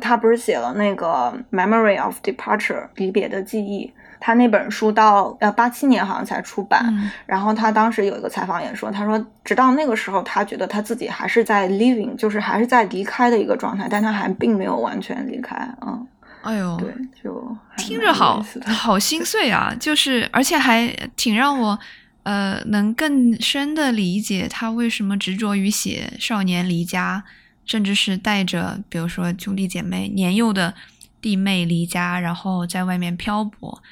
[0.00, 6.92] 他不是写了那个《Memory of Departure》离别的记忆，他那本书到呃八七年好像才出版，
[7.24, 15.56] 然后他当时有一个采访也说，他说直到那个时候，他觉得他自己还是在 living，就是还是在离开的一个状态，但他还并没有完全离开。
[15.86, 16.04] 嗯。
[16.42, 19.74] 哎呦，对，就听着好好心碎啊！
[19.78, 21.78] 就是，而且还挺让我，
[22.22, 27.24] 呃，能更深的理解他为什么执着于写少年离家，
[27.64, 30.72] 甚至是带着，比如说兄弟姐妹、年幼的
[31.20, 33.82] 弟妹离家，然后在外面漂泊。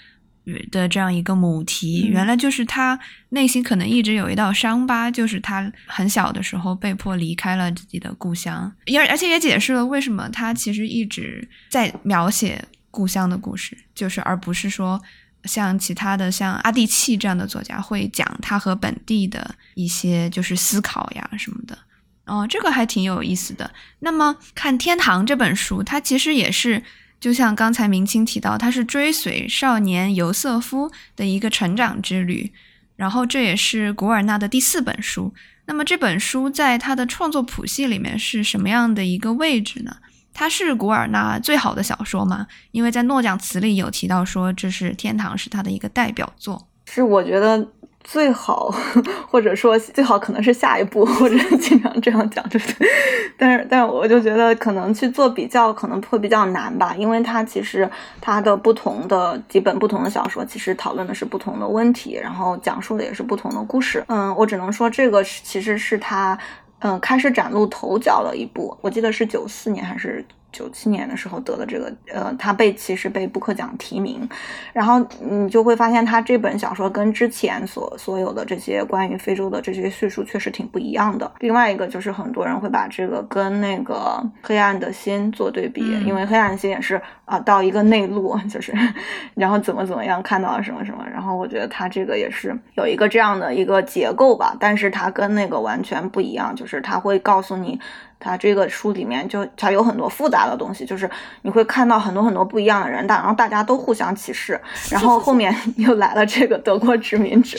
[0.70, 2.98] 的这样一个母题，原来就是他
[3.30, 15.02] 内心可能一直有一道伤疤，就是他很小的时候被迫离开了自己的故乡，也而且也解释了为什么他其实一直在描写故乡的故事，就是而不是说
[15.44, 21.76] 像其他的像阿蒂契这样的作家会讲他和本地的一些就是思考呀什么的。
[22.26, 23.70] 哦，这个还挺有意思的。
[23.98, 26.82] 那么看《天堂》这本书，它其实也是。
[27.26, 32.52] 就像刚才明清提到，他是追随少年尤瑟夫的一个成长之旅，
[32.94, 35.34] 然后这也是古尔纳的第四本书。
[35.64, 39.96] 那么这本书在他的创作谱系里面是什么样的一个位置呢？
[40.32, 42.46] 它是古尔纳最好的小说吗？
[42.70, 46.68] 因为在诺奖词里有提到说，这是《天堂》是他的一个代表作。
[46.88, 47.66] 是，我觉得。
[48.08, 48.72] 最好，
[49.28, 52.88] 或者说最好可能是下一步， 或者经常这样讲，对不对？
[53.36, 57.90] 但是，但是我就觉得可能去做比较可能会比较难吧，因为它其实
[58.20, 64.04] 它的不同的几本不同的小说，其实讨论的是不同的问题，然后讲述的也是不同的故事。
[64.06, 66.38] 嗯，我只能说这个其实是他
[66.78, 74.26] 嗯开始崭露头角的一部，我记得是九四年还是九七年的时候得了这个，呃，他被其实被布克奖提名，
[74.72, 81.30] 然后你就会发现他这本小说跟之前所所有的这些关于非洲的这些叙述确实挺不一样的。
[81.40, 88.72] 另外一个就是很多人会把这个跟那个《黑暗的心》做对比，因为《黑暗的心》也是啊到一个内陆， 就是
[89.34, 97.78] 然后怎么怎么样看到了什么什么，然后我觉得他这个也是有一个这样的一个结构吧，但是它跟那个完全不一样，就是他会告诉你。
[98.18, 101.08] 他这个书里面就它有很多复杂的东西，就是
[101.42, 104.60] 你会看到很多很多不一样的人，但然后大家都互相歧视，
[104.90, 107.58] 然后后面又来了这个德国殖民者，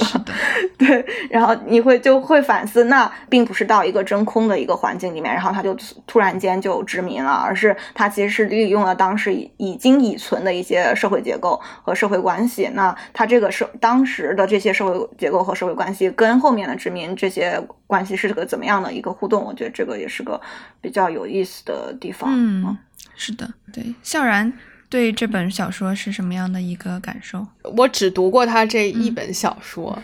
[0.77, 19.43] 对，然后你会就会反思，那并不是到一个真空的一个环境里面，然后他就突然间就殖民了，而是他其实是利用了当时已经已存的一些社会结构和社会关系，那他这个社当时的这些社会结构和社会关系跟后面的殖民这些关系是个怎么样的一个互动？
[19.43, 20.39] 我觉得这个也是个。
[20.79, 22.77] 比较有意思的地方，嗯，
[23.15, 24.53] 是的，对，笑然
[24.89, 27.45] 对这本小说是什么样的一个感受？
[27.63, 29.97] 我只读过他这一本小说，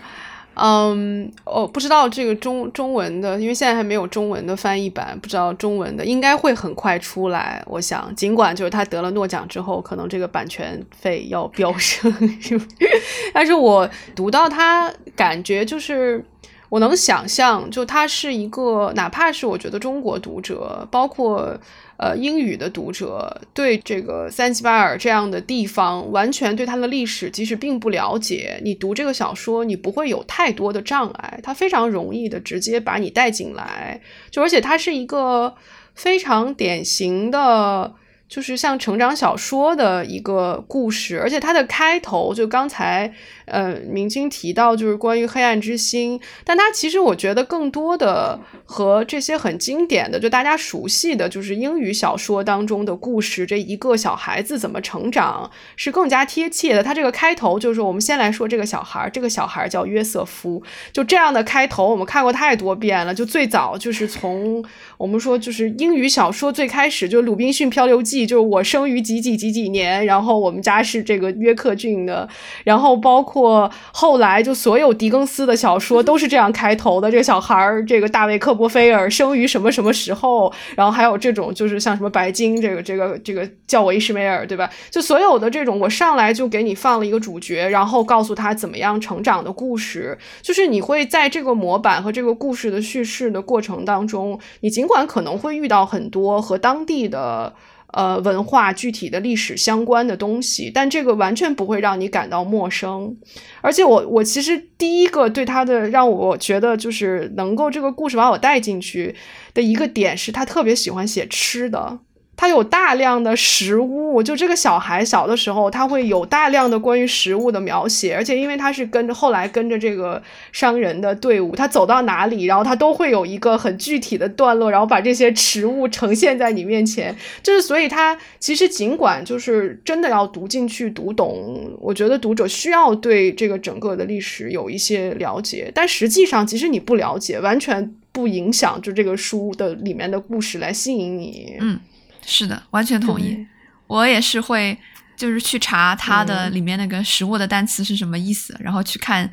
[0.55, 7.63] 嗯，我不知道这个中中文的，因为现在还没有中文的翻译版，不知道中文的应该会很快出来。
[7.65, 12.11] 我想，尽管就是他得了诺奖之后，可能这个版权费要飙升
[13.33, 16.25] 但是我读到他，感觉就是。
[16.73, 21.55] 我能想象，就他是一个，哪怕是我觉得中国读者，包括
[21.97, 34.01] 呃英语的读者，对这个三吉巴尔这样的地方，完全对它的历史即使并不了解，你读这个小说，你不会有太多的障碍，它非常容易的直接把你带进来，
[34.31, 35.53] 就而且它是一个
[35.93, 37.93] 非常典型的。
[38.29, 43.13] 就是像成长小说的一个故事，而且它的开头就刚才
[43.45, 56.83] 呃明清提到就是关于黑暗之心，但它其实我觉得更多的和这些很经典的就大家熟悉的就是英语小说当中的故事，这一个小孩子怎么成长是更加贴切的。
[56.83, 63.13] 它这个开头就是我们先来说这个小孩，这个小孩叫约瑟夫，就这样的开头我们看过太多遍了。
[63.13, 64.63] 就最早就是从
[64.97, 68.25] 我们说就是英语小说最开始就《鲁滨逊漂流记》。
[68.33, 72.27] 就是我生于几几几几年，然后我们家是这个约克郡的，
[72.63, 77.09] 然后包括括后来就所有狄更斯的小说都是这样开头的。
[77.09, 80.53] 这个小孩儿，这个大卫克波菲尔生于什么什么时候？
[80.75, 84.69] 然后还有这种就是像什么白金，这个这个这个叫我伊什梅尔，对吧？
[84.91, 90.15] 就所有的这种，我上来就给你放了一个主角，然后告诉他怎么样成长的故事。
[90.43, 97.53] 就是你会在这个模板和这个故事的叙事的过程当中，你尽管可能会遇到很多和当地的。
[97.93, 103.15] 呃，文化具体的历史相关的东西，但这个完全不会让你感到陌生。
[103.61, 109.15] 而且，我我其实第一个对他的让我觉得就是能够这个故事把我带进去
[109.53, 111.99] 的一个点是，他特别喜欢写吃的。
[112.35, 120.21] 他有大量的食物，就这个小孩小的时候，他会有大量的关于食物的描写，而且因为他是跟着后来跟着这个
[120.51, 127.15] 商人的队伍，他走到哪里，然后他都会有一个很具体的段落，然后把这些食物呈现在你面前。
[127.41, 141.57] 就是所以，他其实尽管就是真的要读进去、读懂，我觉得读者需要对这个整个的历史有一些了解，但实际上，即使你不了解，完全不影响就这个书的里面的故事来吸引你。
[141.61, 141.79] 嗯。
[142.25, 143.45] 是的，完全同意。
[143.87, 144.77] 我也是会，
[145.15, 149.29] 就是去查它的里面那个食物的单词是什么意思，然后去看。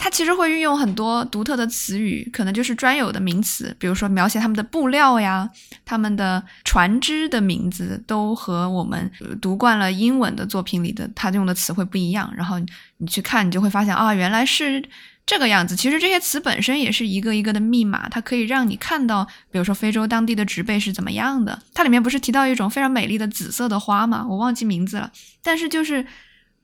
[0.00, 5.50] 它其实会运用很多独特的词语，可能就是专有的名词，比如说描写他们的布料呀，
[5.84, 9.10] 他们的船只的名字都和我们
[9.42, 12.32] 读惯了英文的作品里的他用的词汇不一样。
[12.36, 12.60] 然后
[12.98, 14.80] 你去看，你就会发现啊，原来是。
[15.28, 21.60] 这个样子，其实这些词本身也是一个一个的密码，它可以让你看到，比如说非洲当地的植被是怎么样的。
[21.74, 24.24] 它里面不是提到一种非常美丽的紫色的花吗？
[24.26, 25.12] 我忘记名字了。
[25.42, 26.06] 但是就是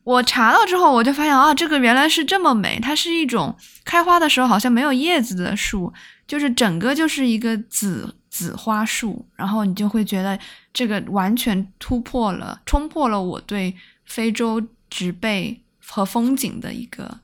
[0.02, 2.80] 我查到之后，我就发现啊，这个原来是这么美。
[2.80, 3.54] 它是一种
[3.84, 5.92] 开花的时候好像没有叶子的树，
[6.26, 9.28] 就是整个就是一个紫紫花树。
[9.36, 10.38] 然后你就会觉得
[10.72, 17.20] 这个完全突破了、冲破了我对非洲植被和风景的一个。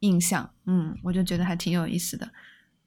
[0.00, 2.28] 印象，嗯，我就觉得还挺有意思的，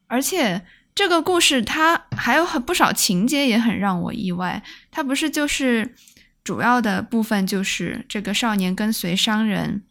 [0.08, 0.62] 而且
[0.94, 4.62] 这个故事它还有很不少情节也很让我意外。
[4.92, 5.96] 它不是就是
[6.44, 9.84] 主要的部分就是这个少年跟随商人，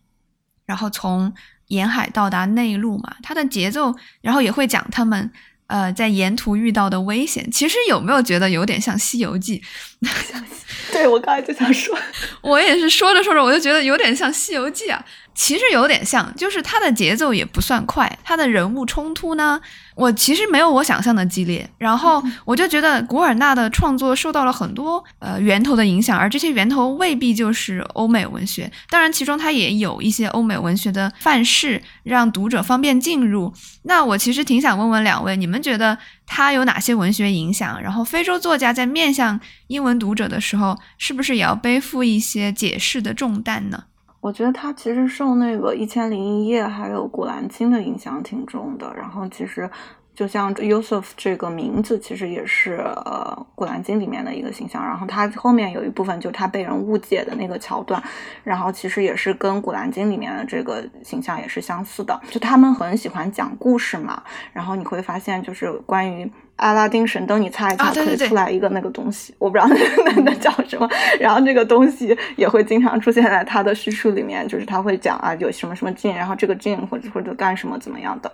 [0.66, 1.32] 然后从
[1.68, 3.16] 沿海到达内陆嘛。
[3.22, 5.30] 它的节奏，然后也会讲他们
[5.68, 7.50] 呃在沿途遇到的危险。
[7.50, 9.60] 其实有没有觉得有点像《西游记》？
[10.92, 11.96] 对对我刚才就想说，
[12.42, 15.02] 我也是说着说着，我就觉得有点像《西游记》啊。
[15.34, 19.60] 其实有点像，就是它的节奏也不算快，它的人物冲突呢，
[19.94, 21.68] 我其实没有我想象的激烈。
[21.78, 28.70] 然后我就觉得古尔纳的创作受到了很多呃源头的影响，而这些源头未必就是欧美文学。
[28.90, 33.52] 当然，其中它也有一些欧美文学的范式，让读者方便进入。
[33.84, 37.80] 那我其实挺想问问两位，你们觉得它有哪些文学影响？
[37.80, 43.84] 然后非洲作家在面向英文读者的时候，是不是也要背负一些解释的重担呢？
[44.20, 48.92] 我觉得他其实受那个《一千零一夜》还有《古兰经》的影响挺重的。
[48.94, 49.68] 然后其实
[50.14, 54.84] 就像 Yusuf 这个名字，其实也是呃《古兰经》里面的一个形象。
[54.84, 58.02] 然后他后面有一部分就他被人误解的那个桥段，
[58.44, 62.20] 然后其实也是跟《古兰经》里面的这个形象也是相似的。
[62.28, 66.30] 就他们很喜欢讲故事嘛，然后你会发现就是关于。
[66.60, 69.68] 阿拉丁神灯，你猜一猜，可以出来一个那个东西，我不知道
[70.04, 70.88] 那那叫什么。
[71.18, 78.30] 然后这个东西也会经常出现在他的叙述里面，就是他会讲啊，有什么什么镜，然后这个镜或者或者干什么怎么样的，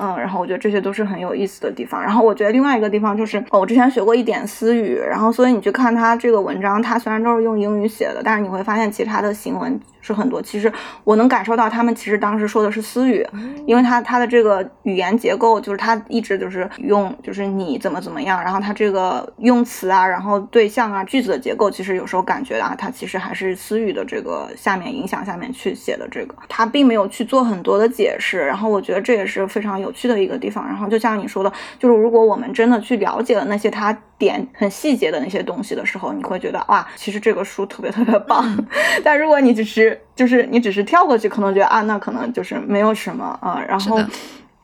[0.00, 2.02] 嗯，然后我觉得这些都是很有意思的地方。
[2.02, 9.78] 然后我觉得另外一个地方就是，哦我之前学过一点私语，然后所以你去看他这个文章，他虽然都是用英语写的，但是你会发现其他的行文。
[10.06, 10.72] 是很多，其实
[11.02, 13.26] 我能感受到他们其实当时说的是私语，
[13.66, 30.66] 因为他他的这个语言结构就是他一直就是用就是你怎么怎么样，然后他这个用词啊，然后对象啊，句子的结构，其实有时候感觉啊，他其实还是私语的这个下面影响下面去写的这个，他并没有去做很多的解释，然后我觉得这也是非常有趣的一个地方。
[30.66, 38.44] 然后就像你说的，就是如果我们真的去了解了那些他点很细节的那些东西的时候，你会觉得哇，其实这个书特别特别棒。
[39.02, 43.62] 但如果你只是就是你只是跳过去，可能觉得啊，那可能就是没有什么啊。
[43.68, 44.00] 然后，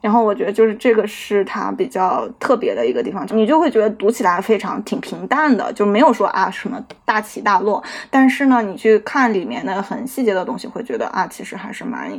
[0.02, 7.82] 然后我觉得就是这个是它比较特别的一个地方，你就会觉得读起来非常挺平淡的，就没有说啊什么大起大落。
[8.10, 12.12] 但是呢，你去看里面的很细节的东西，会觉得啊，其实还是蛮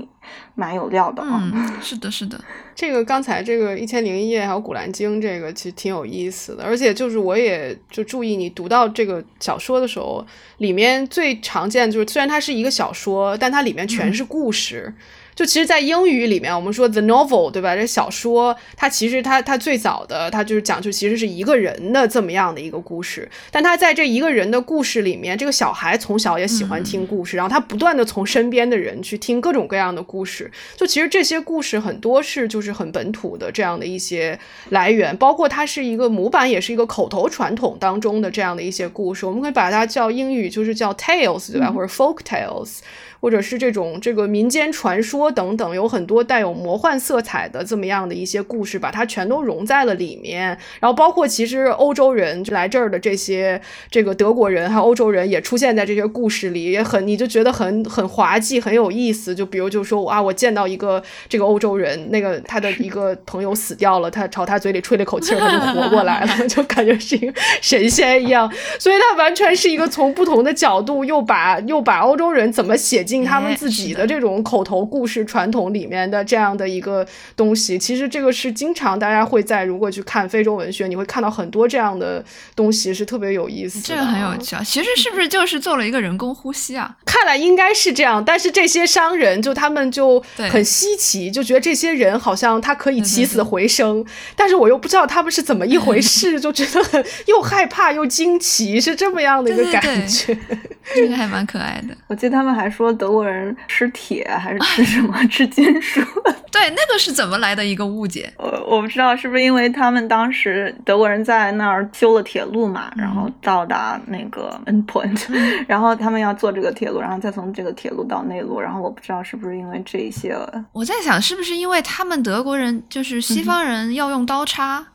[0.56, 1.40] 蛮有料的啊。
[1.54, 2.40] 嗯， 是的，是的。
[2.74, 6.64] 这个刚才这个一千零一夜还有古兰经，这个其实挺有意思的。
[6.64, 10.26] 而且就是我也就注意你读到这个小说的时候。
[10.60, 14.94] 里面最常见就是，虽然它是一个小说，但它里面全是故事。
[15.36, 17.76] 就其实，在英语里面，我们说 the novel，对吧？
[17.76, 23.30] 这小说，它其实它它最早的，它就是讲，就其实是一个人的这么样的一个故事。
[23.52, 30.52] 但他在这一个人的故事里面，这个小孩从小也喜欢听故事，然后他不断的从身边的人去听各种各样的故事。
[30.76, 34.38] 就其实这些故事很多是就是很本土的这样的一些
[34.70, 39.26] 来源，包括它是一个模板，也是一个口头传统当中的这样的一些故事。
[39.26, 41.72] 我们可以把它叫英语就是叫 tales，对吧？
[41.72, 42.80] 或者 folk tales。
[43.24, 50.48] 或者是这种这个民间传说等等，有很多带有魔幻色彩的这么样的一些故事，把它全都融在了里面。
[50.82, 59.34] 然后包括其实欧洲人来这儿的这些这个德国人还有欧洲人也出现在这些故事里，也很你就觉得很很滑稽，很有意思。
[59.34, 68.52] 就比如就说啊，我见到一个这个欧洲人，那个他的一个朋友死掉了，他朝他嘴里吹了口气，他就活过来了， 就感觉是一个神仙一样。
[68.78, 73.13] 所以他完全是一个从不同的角度又把又把欧洲人怎么写进。
[73.22, 77.06] 他们自己的这种口头故事传统里面的这样的一个
[77.36, 82.24] 东西，其实这个是经常大家会在如果去看非洲文学，你会看到很多这样的
[82.56, 83.84] 东西，是特别有意思的。
[83.90, 84.64] 这个很有趣啊！
[84.64, 86.96] 其实是不是就是做了一个人工呼吸啊？
[87.06, 94.06] 看来应该是这样，但是这些商人就他们就很稀奇，就觉得这些人好像他可以起死回生，
[94.36, 100.38] 但是我又不知道他们是怎么一回事，就觉得很又害怕又惊奇，是这么样的一个感觉。
[100.94, 101.96] 这个还蛮可爱的。
[102.08, 106.00] 我记得他们还说德国人吃铁还是吃什么 吃金属？
[106.50, 108.32] 对，那个是怎么来的一个误解？
[108.38, 115.28] 我我不知道是不是因为他们当时德国人在那儿修了铁路嘛，然后到达那个 end point，
[115.68, 120.34] 然后他们要坐这个铁路，然后再从这个铁路到内陆，然后我不知道是不是因为这些。
[120.72, 124.86] 我在想是不是因为他们德国人就是西方人要用刀叉。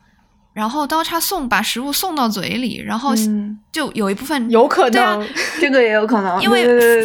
[0.59, 3.15] 然后刀叉送把食物送到嘴里，然后
[3.71, 5.29] 就有一部分有可能，
[5.61, 6.63] 这个也有可能，因为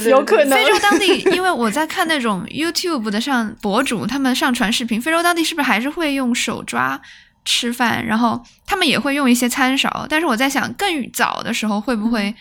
[0.10, 7.00] 有可能非洲当地， 因为我在看那种 YouTube 的上博主，他们上传视频，非洲当地是不是还是会用手抓
[7.46, 8.04] 吃饭？
[8.04, 12.34] 然后他们也会用一些餐勺，但是我在想，更早的时候会不会？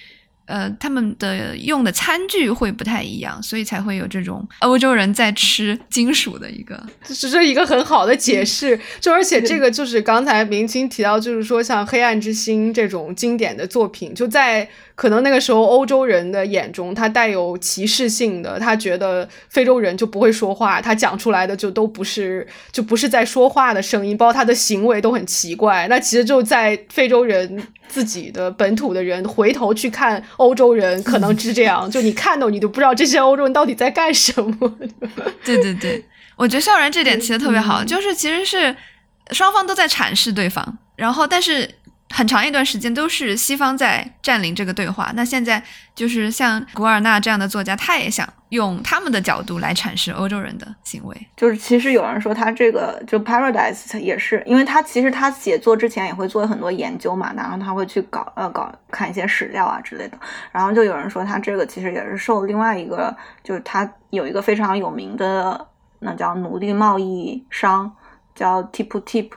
[0.47, 8.78] 呃，他们的用的餐具会不太一样，所以才会有这种欧洲人在吃金属的一个，这是一个很好的解释。
[9.01, 14.68] 就而且这个就是刚才明清提到，就是说像《黑暗之心》这种经典的作品，就在。
[14.95, 25.88] 可能那个时候欧洲人的眼中，他带有歧视性的，他觉得非洲人就不会说话，他讲出来的就都不是，就不是在说话的声音，包括他的行为都很奇怪。
[25.88, 34.78] 那其实就在非洲人自己的本土的人回头去看欧洲人，可能是这样， 就你看到你都不知道这些欧洲人到底在干什么。
[35.45, 36.03] 对对对，
[36.36, 38.74] 我觉得校园这点提的特别好，就是其实是
[39.32, 41.68] 双方都在阐释对方，然后但是。
[42.12, 45.62] 很长一段时间都是西方在占领这个对话，那现在
[45.94, 51.26] 就是像古尔纳这样的作家，他也想用他们的角度来阐释欧洲人的行为。
[51.36, 60.18] 就是其实有人说他这个就 Paradise 也是，因为他其实他写作之前也会做很多研究嘛，然后他会去搞呃搞看一些史料啊之类的，
[60.52, 65.66] 然后就有人说他这个其实也是受另外一个，就是他有一个非常有名的
[66.00, 67.90] 那叫奴隶贸易商
[68.34, 69.30] 叫 Tip Tip。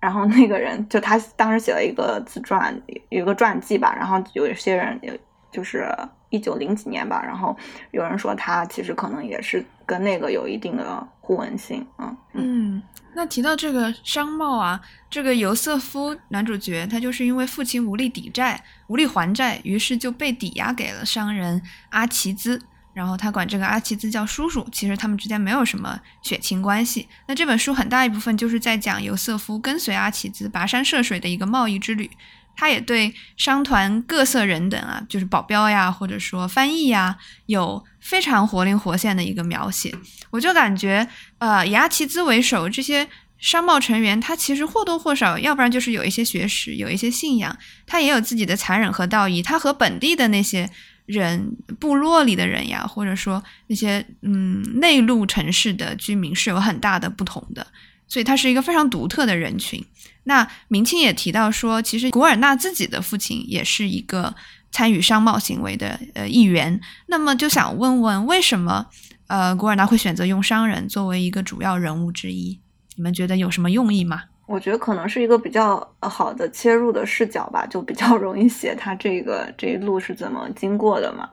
[0.00, 2.74] 然后那个人就他当时写了一个自传，
[3.08, 3.94] 有一个传记吧。
[3.98, 5.12] 然后有一些人有，
[5.50, 5.86] 就是
[6.30, 7.22] 一九零几年吧。
[7.24, 7.56] 然后
[7.90, 11.86] 有人说他其实可能也是跟那个有一定的互文性。
[11.98, 12.82] 嗯嗯。
[13.14, 14.78] 那提到这个商贸啊，
[15.08, 22.60] 这个尤瑟夫男主角他就是因为父亲无力抵债、无力还债，于是就被抵押给了商人阿奇兹。
[22.96, 27.06] 然后他管这个阿奇兹叫叔叔，其实他们之间没有什么血亲关系。
[27.28, 32.10] 那这本书很大一部分就是在讲尤瑟夫跟随阿奇兹跋山涉水的一个贸易之旅。
[32.56, 39.94] 他也对商团各色人等啊，就是保镖呀，或者说翻译呀，有非常活灵活现的一个描写。
[40.30, 47.54] 我就感觉，呃，以阿奇兹为首这些商贸成员，他其实或多或少，要不然就是有一些学识，有一些信仰，
[47.86, 49.42] 他也有自己的残忍和道义。
[49.42, 50.70] 他和本地的那些。
[51.06, 57.66] 人部落里的人呀，或者说那些嗯内陆城市的居民是有很大的不同的，
[58.06, 59.84] 所以他是一个非常独特的人群。
[60.24, 64.34] 那明清也提到说，其实古尔纳自己的父亲也是一个
[64.72, 66.80] 参与商贸行为的呃一员。
[67.06, 68.86] 那么就想问问，为什么
[69.28, 72.58] 呃古尔纳会选择用商人作为一个主要人物之一？
[72.96, 74.24] 你们觉得有什么用意吗？
[74.46, 81.28] 我觉得可能是一个比较好的切入的视角吧，就比较 容易写他这个这一路是怎么经过的嘛。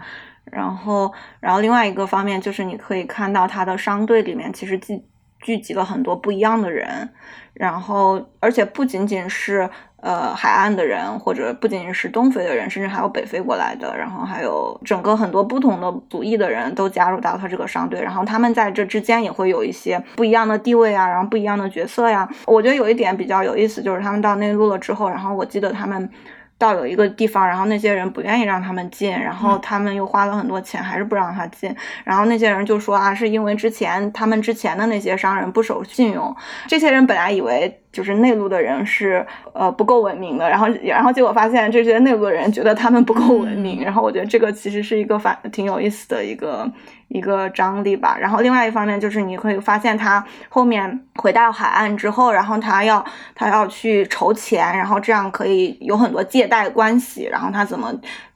[0.45, 5.01] 然后，然后另外一个方面就是你可以看到他的商队里面其实既
[5.43, 7.11] 聚集了很多不一样的人，
[7.53, 9.69] 然后而且不仅仅是。
[10.03, 22.27] 呃，海岸的人，或者不仅仅是东非的人，甚至还有北非过来的，然后还有整个很多不同的族裔的人都加入到他这个商队，然后他们在这之间也会有一些不一样的地位啊，然后不一样的角色呀。
[22.47, 26.09] 我觉得有一点比较有意思，就是他们到内陆了之后，然后我记得他们。
[26.57, 31.75] 到有一个地方，然后那些人不愿意让他们进，然后他们又花了很多钱，还是不让他进。
[32.03, 36.35] 然后那些人就说啊，是因为之前他们之前的那些商人不守信用。
[36.67, 43.81] 这些人本来以为就是内陆的人是呃不够文明的，然后然后结果发现这些内陆的人觉得他们不够文明。
[43.81, 46.69] 然后我觉得这个其实是一个反挺有意思的一个。
[47.09, 57.93] 一个张力吧，然后另外一方面就是你会发现他后面回到海岸之后，然后他要他要去筹钱，然后这样可以有很多借贷关系，然后他怎么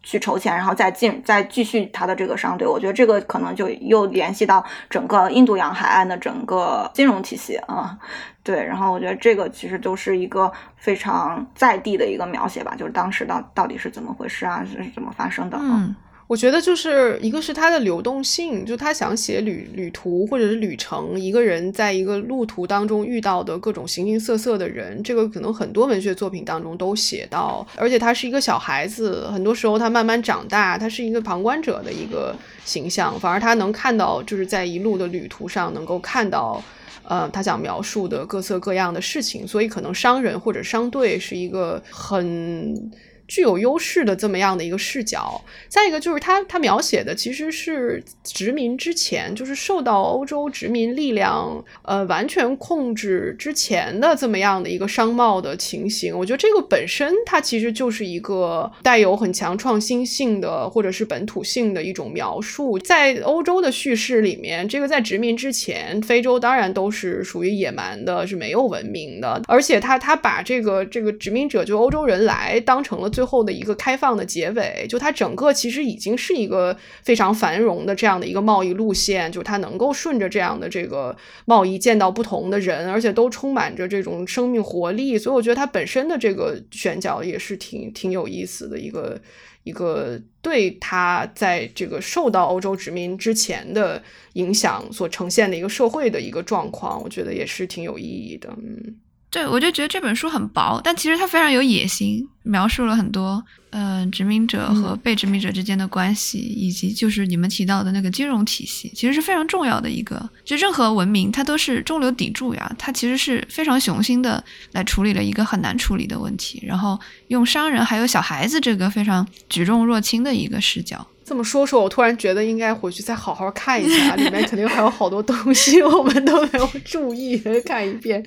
[0.10, 8.00] 去筹钱，然后再进再继续他的这个商队，我觉得这个可能就又联系到整个印度洋海岸的整个金融体系啊，
[8.42, 15.94] 对，然后我觉得这个其实都是一个非常在地的一个描写吧，就是当时到到底是怎么回事啊，是怎么发生的嗯。
[16.28, 27.66] 我觉得就是一个是它的流动性，就他想写旅旅途或者是旅程，一个人在一个路途当中遇到的各种形形色色的人，这个可能很多文学作品当中都写到。
[27.78, 36.62] 而且他是一个小孩子，很多时候他慢慢长大，他是一个旁观者的一个形象，反而他能看到就是在一路的旅途上能够看到，
[37.04, 39.48] 呃，他想描述的各色各样的事情。
[39.48, 42.92] 所以可能商人或者商队是一个很。
[43.28, 56.18] 具有优势的这么样的一个视角，再一个就是他他描写的其实是殖民之前，就是受到欧洲殖民力量呃完全控制之前的这么样的一个商贸的情形。
[56.18, 62.80] 我觉得这个本身它其实就是一个带有很强创新性的或者是本土性的一种描述。
[62.80, 73.12] 在欧洲的叙事里面，这个在殖民之前，非洲当然都是属于野蛮的，是没有文明的，而且他他把这个这个殖民者就欧洲人来当成了。
[73.18, 89.20] 最后的一个开放的结尾，就它整个其实已经是一个非常繁荣的这样的一个贸易路线，就它能够顺着这样的这个贸易见到不同的人，而且都充满着这种生命活力，所以我觉得它本身的这个选角也是挺挺有意思的一个
[89.64, 94.04] 一个对它在这个受到欧洲殖民之前的
[94.34, 98.98] 影响所呈现的一个社会的一个状况，我觉得也是挺有意义的，嗯。
[99.30, 110.28] 对，我就觉得这本书很薄，但其实它非常有野心，描述了很多，呃，殖民者和被殖民者之间的关系，以及就是你们提到的那个金融体系，其实是非常重要的一个。
[110.46, 116.98] 就任何文明，它都是中流砥柱呀，它其实是非常雄心的来处理了一个很难处理的问题，然后
[117.28, 121.06] 用商人还有小孩子这个非常举重若轻的一个视角。
[121.28, 128.24] 这么说说，我突然觉得应该回去再好好看一下，里面肯定还有好多东西 我们都没有注意，看一遍。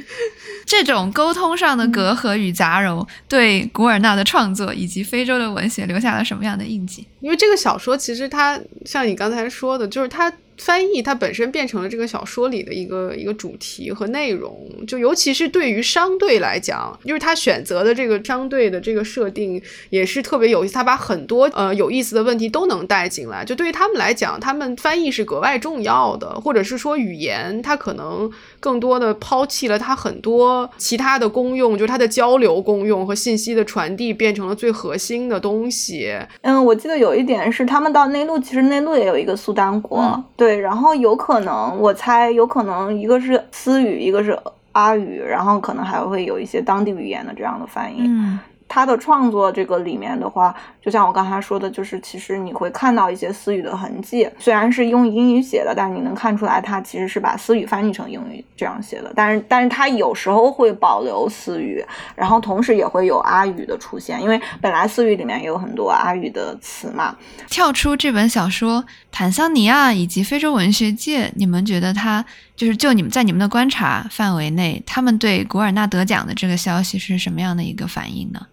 [0.67, 7.07] 这种沟通上的隔阂与杂糅，对古尔纳的创作以及非洲的文学留下了什么样的印记？
[7.21, 10.31] 因为这个小说其实它像你刚才说的，就是它。
[10.61, 23.43] 翻译它本身变成了这个小说里的一个一个主题和内容，就尤其是对于商队来讲，就是他选择的这个商队的这个设定也是特别有意思，他把很多呃有意思的问题都能带进来。
[23.45, 28.31] 就对于他们来讲，他们翻译是格外重要的，或者是说语言它可能
[28.61, 36.15] 更多的抛弃了它很多其他的功用，就是它的交流功用和信息的传递变成了最核心的东西。
[36.43, 40.51] 嗯，我记得有一点是他们到内陆，其实内陆也有一个苏丹国，对。
[40.51, 44.37] 对，然后有可能，我猜有可能一个是斯语，一个是
[44.73, 48.01] 阿语，然后可能还会有一些当地语言的这样的翻译。
[48.01, 48.39] 嗯。
[48.73, 59.13] 他的创作这个里面的话，就像我刚才说的，就是其实你会看到一些私语的痕迹，虽然是用英语写的，但是你能看出来他其实是把私语翻译成英语这样写的。
[59.17, 67.17] 但是，但是他有时候会保留私语，然后同时也会有阿语的出现，因为本来私语里面也有很多阿语的词嘛。
[67.49, 78.47] 跳出这本小说，坦桑尼亚以及非洲文学界，你们觉得他就是就你们在你们的观察范围内，他们对古尔纳得奖的这个消息是什么样的一个反应呢？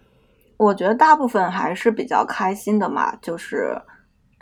[0.58, 3.80] 我觉得大部分还是比较开心的嘛，就是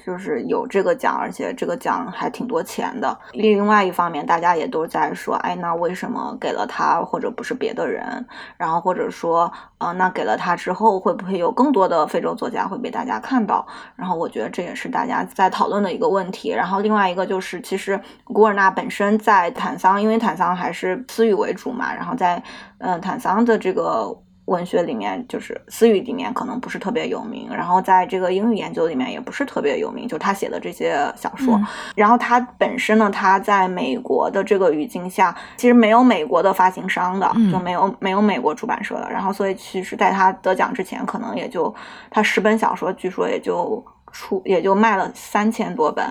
[0.03, 3.19] 就是有这个奖，而且这个奖还挺多钱的。
[3.33, 8.27] 另外一方面，大家也都在说，哎，那为什么给了他，或者不是别的人？
[8.57, 13.67] 然后或者说，呃，那给了他之后，会不会有更多的非洲作家会被大家看到？
[13.95, 16.51] 然后我觉得这也是大家在讨论的一个问题。
[16.51, 22.43] 然后另外一个就是，其实古尔纳本身在坦桑，因为坦桑还是私语为主嘛，然后在
[22.79, 24.23] 嗯坦桑的这个。
[24.47, 31.61] 文学里面就是私语里面可能不是特别有名，然后在这个英语研究里面也不是特别有名，就他写的这些小说。
[31.94, 39.11] 然后他本身呢，他在美国的这个语境下，其实没有美国的发行商的，就没有没有美国出版社的。
[39.11, 41.74] 然后所以其实在他得奖之前，可能也就
[42.11, 46.05] 他十本小说，据说也就出也就卖了三千多本。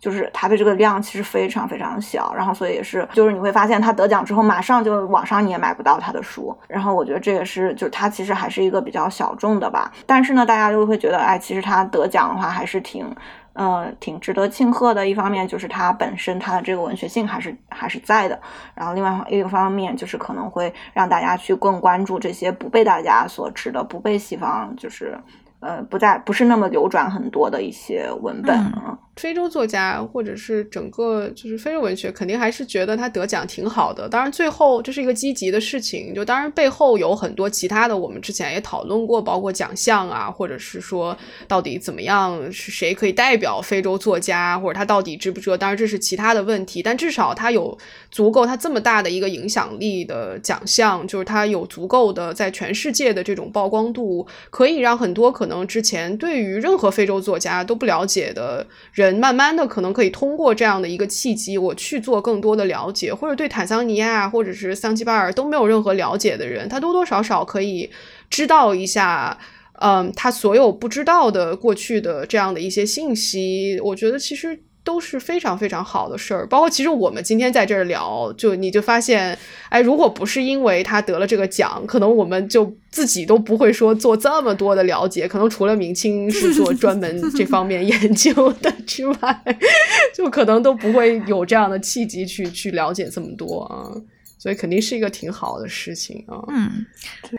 [0.00, 9.92] 就是它的这个量其实非常非常小，然后所以也是，就是你会发现他得奖之后，马上就网上你也买不到他的书，然后我觉得这也是，就是他其实还是一个比较小众的吧。
[10.06, 13.14] 但是呢，大家就会觉得，哎，其实他得奖的话还是挺，
[13.52, 15.06] 呃，挺值得庆贺的。
[15.06, 18.40] 一方面就是它本身它的这个文学性还是还是在的，
[18.74, 25.18] 然后另外一个方面就是可能会让大家去更关注这些不被大家所知的、不被西方就是。
[25.62, 28.96] 呃，不在不是那么流转很多的一些文本啊。
[29.20, 34.08] 非洲作家或者是整个就是非洲文学，肯定还是觉得他得奖挺好的。
[34.08, 36.14] 当然，最后这是一个积极的事情。
[36.14, 41.14] 就当然背后有很多其他的，我们之前也讨论过，包括奖项啊，或者是说
[41.46, 45.54] 到底怎么样是谁可以代表非洲作家，或者他到底值不值？
[45.58, 46.82] 当然这是其他的问题。
[46.82, 47.76] 但至少他有
[48.10, 59.09] 足够他这么大的一个影响力的奖项，就是他有足够的在全世界的这种曝光度，可以让很多可能之前对于任何非洲作家都不了解的人。
[59.14, 67.90] 慢慢的，可能可以通过这样的一个契机，我去做更多的了解，或者对坦桑尼亚或者是桑吉巴尔都没有任何了解的人，他多多少少可以
[68.28, 69.38] 知道一下，
[69.80, 73.80] 嗯，他所有不知道的过去的这样的一些信息。
[73.82, 74.62] 我觉得其实。
[74.90, 79.38] 都是非常非常好的事儿，包括其实我们今天在这儿聊，就你就发现，
[79.68, 89.56] 哎，如果不是因为他得了这个奖，可能我们就自己都不会说做这么多的了解，可能除了明清 是做专门这方面研究的之外，
[90.12, 93.94] 就可能都不会有这样的契机去去了解这么多啊，
[94.40, 96.42] 所以肯定是一个挺好的事情啊。
[96.48, 96.84] 嗯，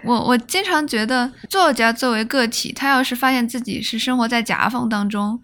[0.05, 5.37] 我我经常觉得，作家作为个体，他要是发现自己是生活在夹缝当中。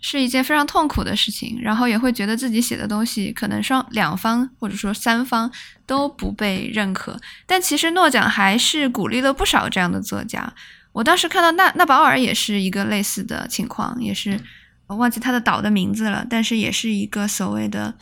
[0.00, 5.50] 是一件非常痛苦的事情，然后也会觉得自己写的东西可能双两方或者说三方
[5.86, 7.20] 都不被认可。
[7.46, 10.52] 但其实诺奖还是鼓励了不少这样的作家。
[10.92, 14.40] 我当时看到纳纳保尔也是一个类似的情况，也是
[14.86, 17.94] 我忘记他的岛的名字了，但是也是一个所谓的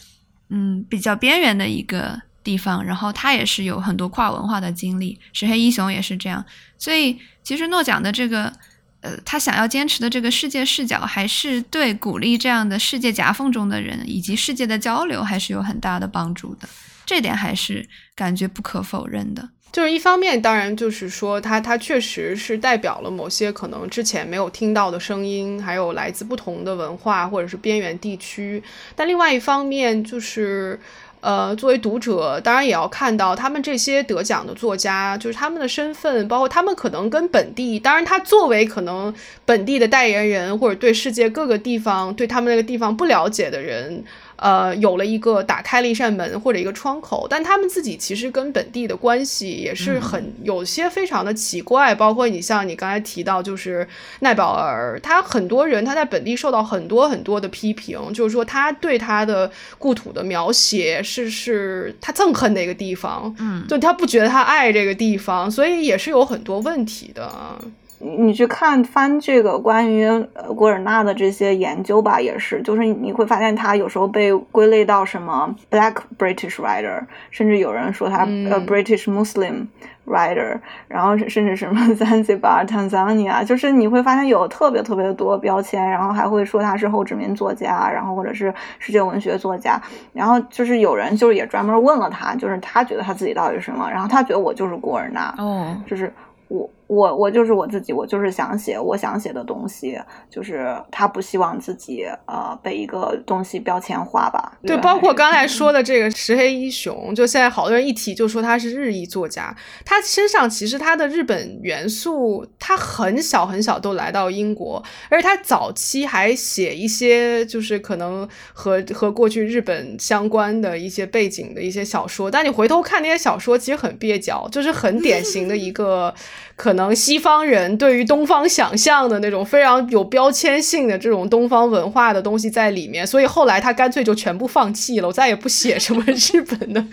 [0.51, 2.84] 嗯比较边缘的一个地方。
[2.84, 6.44] 然后他也是有很多跨文化的经历，石黑一雄也是这样。
[6.78, 8.53] 所以其实诺奖的这个。
[9.01, 16.68] 呃，他想要坚持的这个世界视角，还是对鼓励这样的世界夹缝中的人以及世界的交流，还是有很大的帮助的。
[17.07, 19.49] 这点还是感觉不可否认的。
[19.70, 28.62] 就是一方面，当然就是说，他他确实是代表了某些可能之前没有听到的声音，还有来自不同的文化或者是边缘地区。
[28.96, 30.80] 但另外一方面，就是
[31.21, 39.12] 呃，作为读者，当然也要看到他们这些得奖的作家，就是他们的身份，包括他们可能跟本地，当然他作为可能
[39.45, 44.05] 本地的代言人，或者对世界各个地方对他们那个地方不了解的人。
[44.39, 51.95] 呃，有了一个打开了一扇门或者一个窗口，但他们自己其实跟本地的关系也是很有些非常的奇怪。
[51.95, 53.86] 包括你像你刚才提到，就是
[54.20, 67.59] 奈保尔，他很多人他在本地受到很多很多的批评，就是说他对他的故土的描写是是他憎恨那个地方，嗯，就他不觉得他爱这个地方，所以也是有很多问题的。
[68.01, 79.66] 你去看翻这个关于呃古尔纳的这些研究吧，也是，就是你会发现他有时候被归类到什么 Black British writer，甚至有人说他呃 British Muslim
[80.07, 89.80] writer，然后甚至什么 Zanzibar Tanzania，就是你会发现有特别特别多标签，然后还会说他是后殖民作家，然后或者是世界文学作家，
[90.12, 96.12] 然后就是有人就是也专门问了他，就是他觉得他自己到底是什么，然后他觉得我就是古尔纳，哦，就是
[96.46, 96.70] 我。
[96.89, 104.59] 我我就是我自己，我就是想写我想写的东西，就是他不希望自己呃被一个东西标签化吧。
[104.66, 126.14] 对，包括刚才说的这个石黑一雄，就现在好多人一提就说他是日裔作家，他身上其实他的日本元素，他很小很小都来到英国，而且他早期还写一些就是可能和和过去日本相关的一些背景的一些小说，但你回头看那些小说，其实很蹩脚，就是很典型的一个。
[126.59, 136.85] 可能西方人对于东方想象的那种非常有标签性的这种东方文化的东西在里面，所以后来他干脆就全部放弃了，我再也不写什么日本的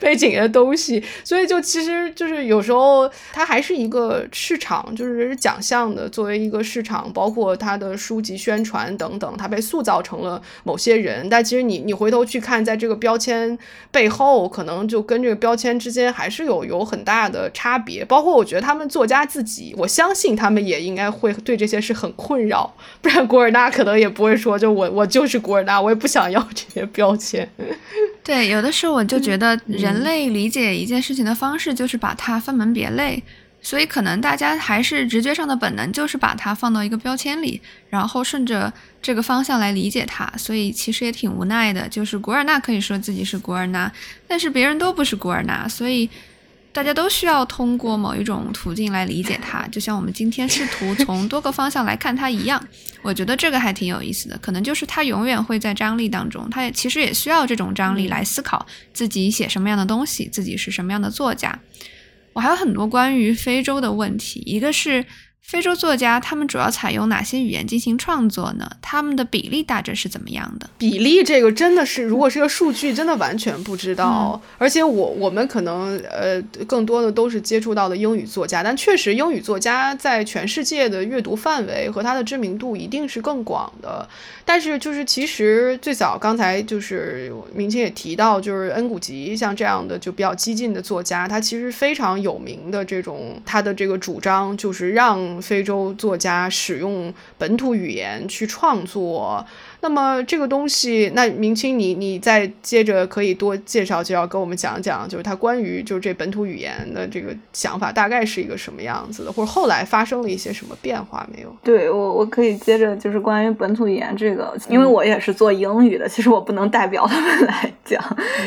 [0.00, 1.04] 背景的东西。
[1.22, 11.28] 所以就其实就是有时候他还是一个市场，就是奖项的作为一个市场，包括他的书籍宣传等等，他被塑造成了某些人。
[11.28, 13.58] 但其实你你回头去看，在这个标签
[13.90, 18.02] 背后，可能就跟这个标签之间还是有有很大的差别。
[18.02, 19.09] 包括我觉得他们做。
[19.10, 27.48] 家自己，我相信他们也应该会对这些事很困扰，不然古尔纳可能也不会说，就我我就是古尔纳，我也不想要这些标签。
[28.22, 33.22] 对，有的时候我就觉得人类理解一件事情的方式就是把它分门别类，
[33.60, 41.88] 所以可能大家还是直觉上的本能就是把它放到一个标签里，然后顺着这个方向来理解它，所以其实也挺无奈的。
[41.88, 43.90] 就是古尔纳可以说自己是古尔纳，
[44.28, 46.08] 但是别人都不是古尔纳，所以。
[46.72, 52.62] 大家都需要通过某一种途径来理解它，就像我们今天试图从多个方向来看它一样。
[53.02, 61.58] 我觉得这个还挺有意思的，可能就是它永远会在张力当中，它也其实也需要这种张力来思考自己写什么样的东西，自己是什么样的作家。
[62.32, 65.04] 我还有很多关于非洲的问题，一个是。
[65.42, 68.70] 非洲作家他们主要采用哪些语言进行创作呢？
[68.80, 70.70] 他们的比例大致是怎么样的？
[70.78, 74.40] 比例这个真的是，如果是个数据，真的完全不知道。
[74.58, 84.08] 而且我我们可能呃更多的都是接触到的英语作家，但确实英语作家在全世界的阅读范围和他的知名度一定是更广的。
[84.44, 95.29] 但是就是其实最早刚才就是明清也提到，就是恩古吉像这样的就比较激进的作家，他其实非常有名的这种他的这个主张就是让。
[95.38, 99.44] 非洲作家使用本土语言去创作。
[99.82, 111.56] 那么这个东西，那明清你你再接着可以多介绍介绍，跟我们讲讲，就是他关于就是这本土语言的这个想法大概是一个什么样子的，或者后来发生了一些什么变化没有？
[111.64, 117.98] 对我我可以接着就是关于本土语言这个，因为我也是做英语的，其实我不能代表他们来讲，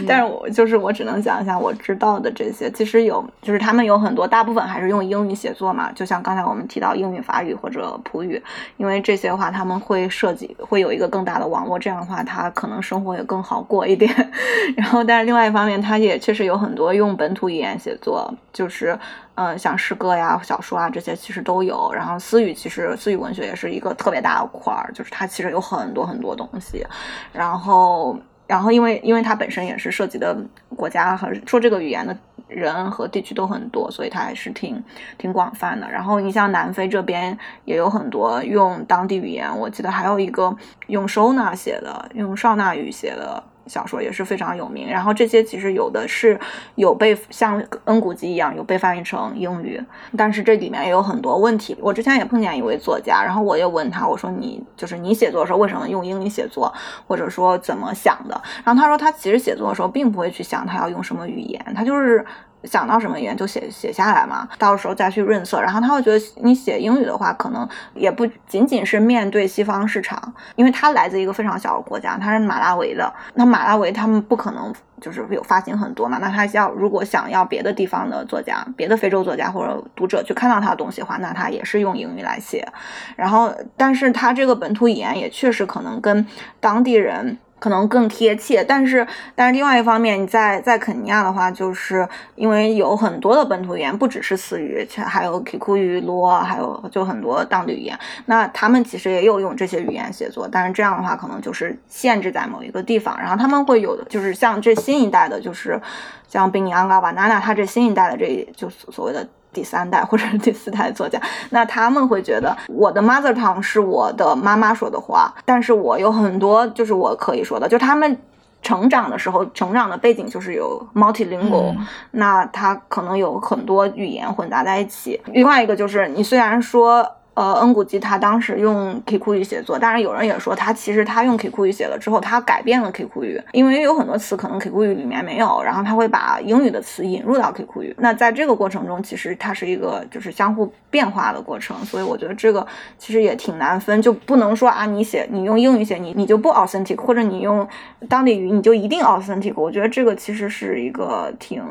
[0.08, 2.70] 但是我就是我只能讲一下我知道的这些。
[2.70, 8.40] 其实有就是他们有很多大部分还是用英语写作嘛，就像刚才我们提到英语、法语或者普语，
[8.78, 11.23] 因为这些的话他们会涉及会有一个更。
[11.24, 14.12] 大的网络，这样的话，他可能生活也更好过一点。
[14.78, 18.98] 然后，但是另外一方面，他也确实有很多用本土语言写作，就是，
[19.36, 21.92] 嗯，像诗歌呀、小说啊这些，其实都有。
[21.94, 26.86] 然后，私语其实私语文学也是一个特别大的块儿，就是它其实有很多很多东西。
[27.32, 28.18] 然后，
[28.48, 30.36] 然后因为因为它本身也是涉及的
[30.76, 32.16] 国家和说这个语言的。
[32.48, 34.84] 人和地区都很多，所以它还是挺
[35.18, 35.90] 挺广泛的。
[35.90, 40.56] 然后你像南非这边也有很多用当地语言，我记得还有一个
[40.88, 43.44] 用收纳写的，用少纳语写的。
[43.68, 46.40] 小说也是非常有名，然后这些其实有的是
[46.76, 49.82] 有被像《恩古吉》一样有被翻译成英语，
[50.18, 51.76] 但是这里面也有很多问题。
[51.80, 56.74] 我之前也碰见一位作家，然后我也问他，我说你就是你写作的时候为什么用英语写作，
[57.08, 58.42] 或者说怎么想的？
[58.64, 62.26] 然后他说他其实写作的时候并不会去想他要用什么语言，他就是
[62.64, 65.62] 想到什么语言就写写下来嘛，到时候再去润色。
[65.62, 73.14] 然后他会觉得你写英语的话，可能也不仅仅是面对西方市场，因为他来自一个非常小的国家，他是马拉维的。
[73.34, 82.68] 那马拉维他们不可能就是有发行很多嘛，那他要如果想要别的地方的作家、别的非洲作家或者读者去看到他的东西的话，那他也是用英语来写。
[83.16, 86.26] 然后，但是他这个本土语言也确实可能跟
[86.60, 87.38] 当地人。
[87.64, 92.06] 可能更贴切，但是但是另外一方面，你在在肯尼亚的话，就是
[92.36, 97.98] 因为有很多的本土语言，不只是斯语，还有 Kikuyu 语、罗，还有就很多当地语言。
[98.26, 103.18] 那他们其实也有用这些语言写作，但是这样的话，可能就是限制在某一个地方。
[103.18, 105.82] 然后他们会有的，就是像这新一代的，就是
[106.28, 109.26] 像宾尼安嘎瓦娜娜，他这新一代的这就所所谓的。
[109.54, 111.20] 第三代或者是第四代作家，
[111.52, 118.18] 那他们会觉得我的 mother tongue 是我的妈妈说的话，但是我有很多就是我可以说的，就他们
[118.62, 121.76] 成长的时候，成长的背景就是有 multilingual，
[122.12, 125.22] 那他可能有很多语言混杂在一起。
[125.28, 127.08] 另外一个就是你虽然说。
[127.36, 137.96] 呃，恩古吉他当时用 Kiku 语写作，当然有人也说他其实他用 Kiku 语写了之后，他改变了 Kiku 语，因为有很多词可能 Kiku 语里面没有，然后他会把英语的词引入到 Kiku 语。
[137.98, 142.66] 那在这个过程中，其实它是一个就是相互变化的过程，所以我觉得这个
[143.00, 147.68] 其实也挺难分，就不能说啊，你写你用英语写你你就不 authentic，或者你用
[148.08, 149.54] 当地语你就一定 authentic。
[149.56, 151.64] 我觉得这个其实是一个挺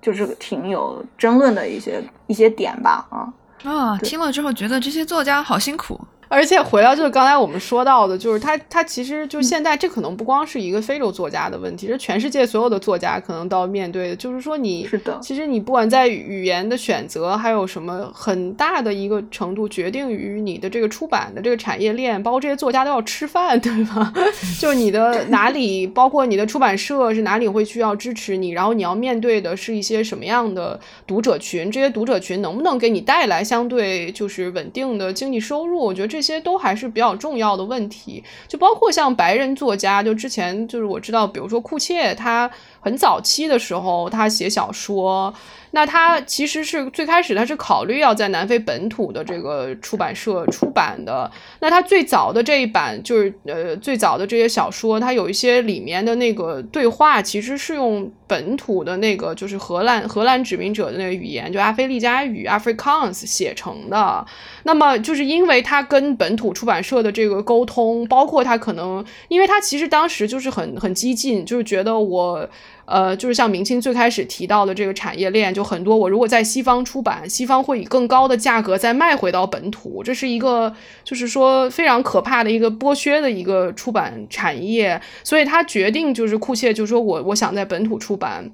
[0.00, 3.32] 就是挺有争论的一些一些点吧，啊。
[3.64, 6.00] 啊，听了之后觉得这些作家好辛苦。
[6.32, 14.16] 而且回到就是刚才我们说到的，就是他他其实就现在这可能不光是一个非洲作家的问题，是全世界所有的作家可能都要面对的。
[14.16, 24.10] 就是说你是的，其实你不管在语言的选择，还有什么很大的一个程度决定于你的这个出版的这个产业链，包括这些作家都要吃饭，对吧？
[24.58, 35.78] 就你的哪里，包括你的出版社是哪里会需要支持你，然后你要面对的是一些什么样的读者群，这些读者群能不能给你带来相对就是稳定的经济收入？
[35.78, 36.21] 我觉得这。
[36.22, 42.48] 这些都还是比较重要的问题，就包括像白人作家，就之前就是我知道，比如说库切，他
[42.82, 45.32] 很早期的时候，他写小说。
[45.74, 51.30] 那他其实是最开始他是考虑要在南非本土的这个出版社出版的。
[51.60, 64.26] 那他最早的这一版就是呃最早的这些小说，它有一些里面的那个对话其实是用本土的那个就是荷兰荷兰殖民者的那个语言，就阿非利加语 （Afrikaans） 写成的。
[64.64, 72.46] 那么就是因为他跟本土出版社的这个沟通，包括他可能，因为他其实当时就是很很激进，就是觉得我。
[72.84, 75.96] 呃，就是像明清最开始提到的这个产业链，就很多。
[75.96, 80.74] 我如果在西方出版，西方会以更高的价格再卖回到本土，这是一个
[81.04, 85.00] 就是说非常可怕的一个剥削的一个出版产业。
[85.22, 88.50] 所以他决定就是库切，就是说我我想在本土出版。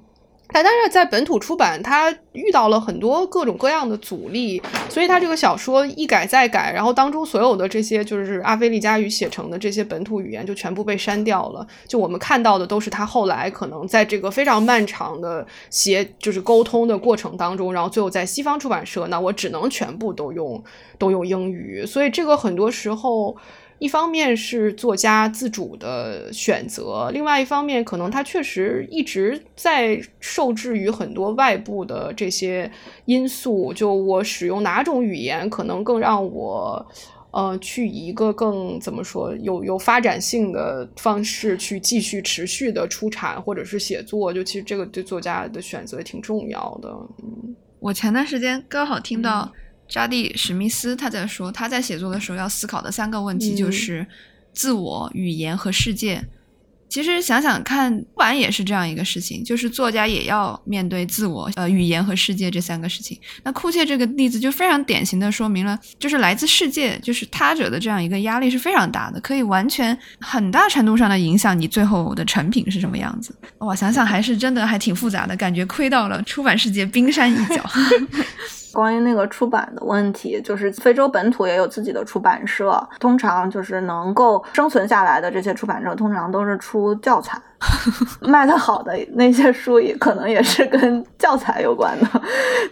[0.51, 11.65] 但但是在本土出版，他遇到了很多各种各样的阻力，所以他这个小说一改再改，然后当中所有的这些就是阿非利加语写成的这些本土语言就全部被删掉了。
[11.87, 20.63] 就我们看到的都是他后来可能在这个非常漫长的写就是沟通的过程当中，然后最后在西方出版社，那我只能全部都用
[20.97, 21.85] 都用英语。
[21.85, 23.37] 所以这个很多时候。
[23.79, 32.69] 一方面是作家自主的选择，另外一方面可能他确实一直在受制于很多外部的这些
[33.05, 33.73] 因素。
[33.73, 36.85] 就我使用哪种语言，可能更让我，
[37.31, 44.33] 呃，去以一个更怎么说有有发展性的方式去继续持续的出产或者是写作。
[44.33, 46.89] 就其实这个对作家的选择挺重要的。
[47.23, 49.49] 嗯，我前段时间刚好听到。
[49.89, 54.05] 扎蒂·史密斯他在说，他在写作的时候要思考的三个问题就是
[54.53, 56.23] 自我、语言和世界。
[56.87, 63.15] 其实想想看，出版也是这样一个事情，就是作家也要面对自我、呃语言和世界这三个事情。
[63.43, 73.35] 那库切这个例子就非常典型的说明了，就是来自世界，就是他者的这样一个压力是非常大的，可以完全很大程度上的影响你最后的成品是什么样子。
[73.59, 77.63] 哇，想想还是真的还挺复杂的，感觉亏到了出版世界冰山一角。
[78.73, 87.39] 关于那个出版的问题，就是非洲本土也有自己的出版社，通常就是能够生存下来的这些出版社，通常都是出教材，
[88.21, 92.21] 卖的好的那些书也可能也是跟教材有关的。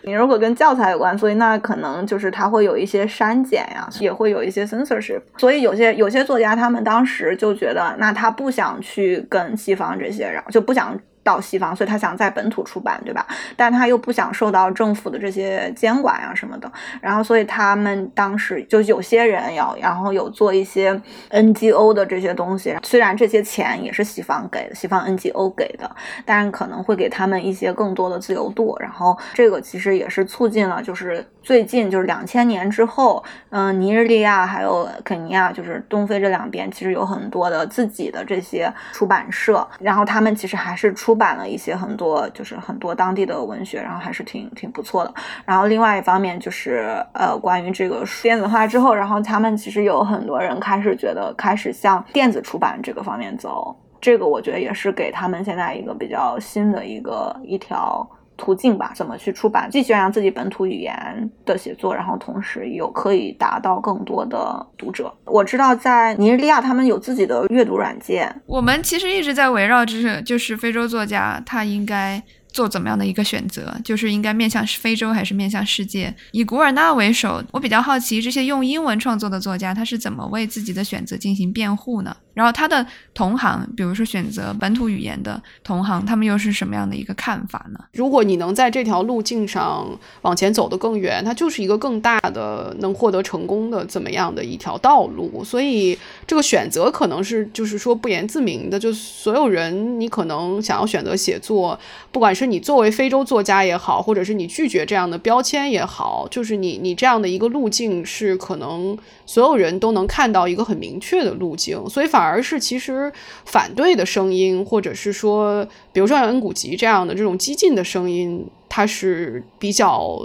[0.04, 5.22] 你如果跟教材有关，所以那可能就是它会有一些删减呀，也会有一些 censorship。
[5.38, 10.98] 所以有些有些作家他们当时就觉得，那他不想去跟西方这些，然后就不想。
[11.28, 13.28] 到西方，所以他想在本土出版，对吧？
[13.58, 16.72] 但他又不想受到政府的这些监管呀什么的，
[17.02, 21.00] 然后所以他们当时就有些人要，然后有做一些
[21.32, 45.14] NGO 的这些东西，虽然这些钱也是西方给的，西方 NGO 给的，但是可能会给他们一些更多的自由度，然后这个其实也是促进了，就是最近就是两千年之后，嗯，尼日利亚还有肯尼亚，就是东非这两边其实有很多的自己的这些出版社，然后他们其实还是出版了一些很多就是很多当地的文学，然后还是挺挺不错的。
[45.46, 58.08] 然后另外一方面就是呃，关于这个电子化之后，然后他们其实有很多人开始觉得开始向电子出版这个方面走，这个我觉得也是给他们现在一个比较新的一个一条。
[58.38, 65.14] 途径吧，怎么去出版，既宣扬自己本土语言的写作，然后同时又可以达到更多的读者。
[65.26, 68.34] 我知道在尼日利亚，他们有自己的阅读软件。
[68.46, 72.24] 我们其实一直在围绕着，就是非洲作家他应该。
[72.54, 76.12] 做怎么样的一个选择，就是应该面向非洲还是面向世界？
[76.32, 82.18] 以古尔纳为首，我比较好奇这些用英文创作的作家，他是怎么为自己的选择进行辩护呢？
[82.38, 82.86] 然后他的
[83.16, 87.80] 同行，比如说选择本土语言的同行，他们又是什么样的一个看法呢？
[87.94, 89.88] 如果你能在这条路径上
[90.22, 95.44] 往前走得更远，它就是一个更大的能获得成功的怎么样的一条道路。
[95.44, 101.80] 所以这个选择可能是就是说不言自明的，就所有人你可能想要选择写作，
[102.12, 113.12] 不管是你作为非洲作家也好，或者是你拒绝这样的标签也好，就是你你这样的一个路径是可能所有人都能看到一个很明确的路径，所以反而是其实
[113.46, 120.20] 反对的声音，或者是说，比如说像恩古吉这样的这种激进的声音，它是比较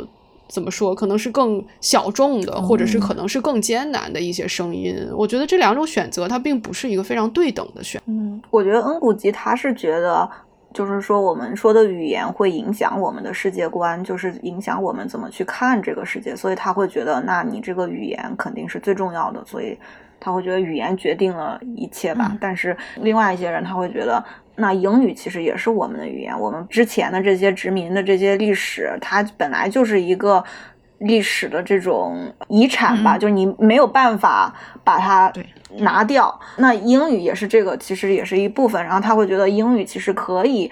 [0.48, 4.96] 怎么说，可能是更小众的，或者是可能是更艰难的一些声音。
[5.16, 8.00] 我觉得这两种选择它并不是一个非常对等的选。
[8.07, 10.28] 嗯，我觉得恩古吉他是觉得。
[10.74, 19.76] 就是说，我们说的语言会影响我们的世界观，就是影响我们怎么去看这个世界，所以他会觉得，那你这个语言肯定是最重要的，所以
[20.22, 22.36] 他会觉得语言决定了一切吧。
[22.40, 30.44] 但是另外一些人他会觉得，那英语其实也是我们的语言，我们之前的这些殖民的这些历史，它本来就是一个。
[31.04, 34.54] 历史的这种遗产吧，就是你没有办法
[34.84, 35.32] 把它
[35.78, 36.38] 拿掉。
[36.58, 38.80] 那英语也是这个，其实也是一部分。
[38.84, 40.70] 然后他会觉得英语其实可以。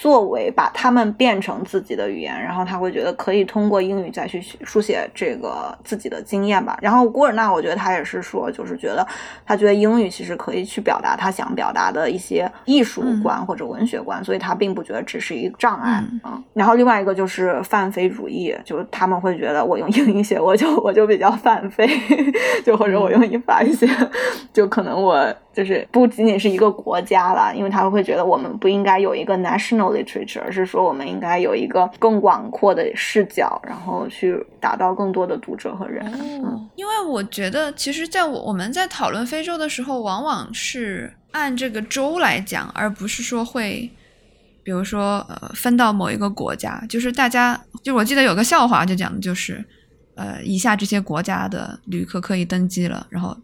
[0.00, 6.78] 作为把他们变成自己的语言，然后他会觉得可以通过英语再去书写这个自己的经验吧。
[6.80, 9.04] 然后古尔纳，我觉得他也是说，就是觉得
[9.44, 16.40] 他觉得英语其实可以去表达他想表达的一些艺术观或者文学观，所以他并不觉得只是一个障碍啊。
[16.54, 21.88] 然后另外一个就是泛非主义，就是他们会觉得我用英语写，我就我就比较泛非，
[22.64, 23.88] 就或者我用英法写，
[24.52, 25.34] 就可能我。
[25.58, 36.06] 就是不仅仅是一个国家了，因为他们会觉得我们不应该有一个 national literature，而是说我们应该有一个更广阔的视角，然后去达到更多的读者和人。
[36.14, 43.90] 嗯，因为我觉得，其实，在我我们在讨论非洲的时候，往往是按这个州来讲，而不是说会，
[44.62, 46.80] 比如说呃，分到某一个国家。
[46.88, 49.64] 就是大家，就我记得有个笑话，就讲的就是，
[50.14, 53.36] 呃，以下这些国家的旅客可以登机了，然后。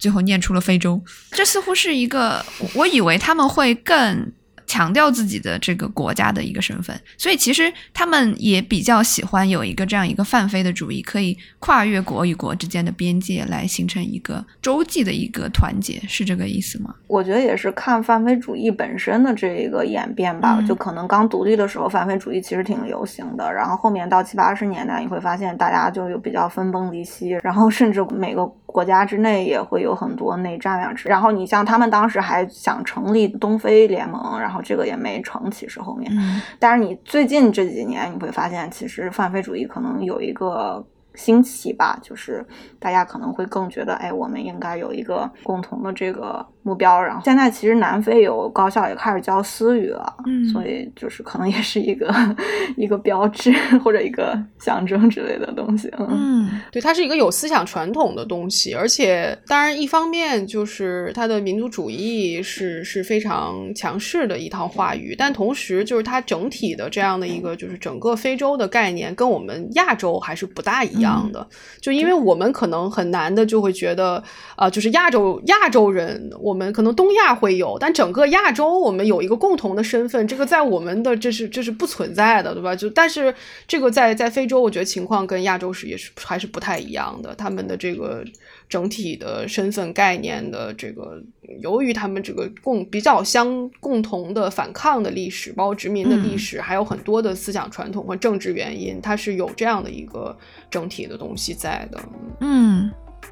[0.00, 2.44] 最后念出了非洲，这似乎是一个，
[2.74, 4.32] 我以为他们会更。
[4.66, 16.94] 强调自己的这个国家的一个身份，所以其实他们也比较喜欢有一个这样一个泛非的主义，可以跨越国与国之间的边界来形成一个洲际的一个团结，是这个意思吗？
[17.08, 20.62] 我觉得也是看泛非主义本身的这一个演变吧。
[20.62, 30.94] 就可能刚独立的时候，泛非主义其实挺流行的，然后后面到七八十年代，你会发现大家就有比较分崩离析，然后甚至每个国家之内也会有很多内战呀。
[31.04, 34.60] 然后你像他们当时还想成立东非联盟，然后。
[34.62, 36.12] 这个也没成，其实后面，
[36.58, 40.86] 但是你最近这几年你会发现，其实泛非主义可能有一个。
[41.16, 42.46] 兴起吧，就是
[42.78, 47.00] 大家可能会更觉得，哎，我们应该有一个共同的这个目标。
[47.00, 52.12] 然后现在其实南非有高校也开始教私语了，嗯，所以就是可能也是一个
[52.76, 53.52] 一个标志
[53.82, 55.90] 或者一个象征之类的东西。
[55.98, 71.20] 嗯，对，它是一个有思想传统的东西，而且当然一方面就是它的民族主义是是非常强势的一套话语，但同时就是它整体的这样的一个就是整个非洲的概念跟我们亚洲还是不大一样。
[71.32, 71.46] 的，
[71.80, 74.22] 就因为我们可能很难的就会觉得
[74.56, 82.74] 啊，就是亚洲亚洲人，我我们可能东亚会有，但整个亚洲我们有一个共同的身份，这个在我们的这是这是不存在的，对吧？
[82.74, 83.34] 就但是
[83.66, 88.24] 这个在在非洲，我觉得情况跟亚洲是也是还是不太一样的，他们的这个。
[88.70, 91.20] 整体的身份概念的这个，
[91.60, 100.38] 由于他们这个共比较相共同的反抗的历史，包括殖民的历史，还有很多的思想传统和政治原因，它是有这样的一个
[100.70, 102.00] 整体的东西在的。
[102.42, 102.88] 嗯，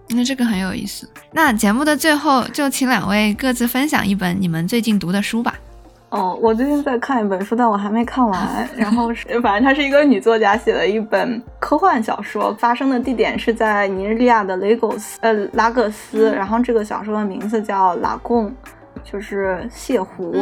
[0.09, 1.09] 那这个很有意思。
[1.32, 5.55] 那节目的最后，就请两位各自分享一本你们最近读的书吧。
[6.10, 8.66] 哦，我最近在看一本书，但我还没看完。
[8.74, 16.32] 然后是，反正它是一个女作家写的一本科幻小说，发生的地点是在尼日利亚的雷狗斯，呃，拉各斯。
[16.35, 18.51] 然后这个小说的名字叫《拉贡》，
[19.05, 20.35] 就是泻湖。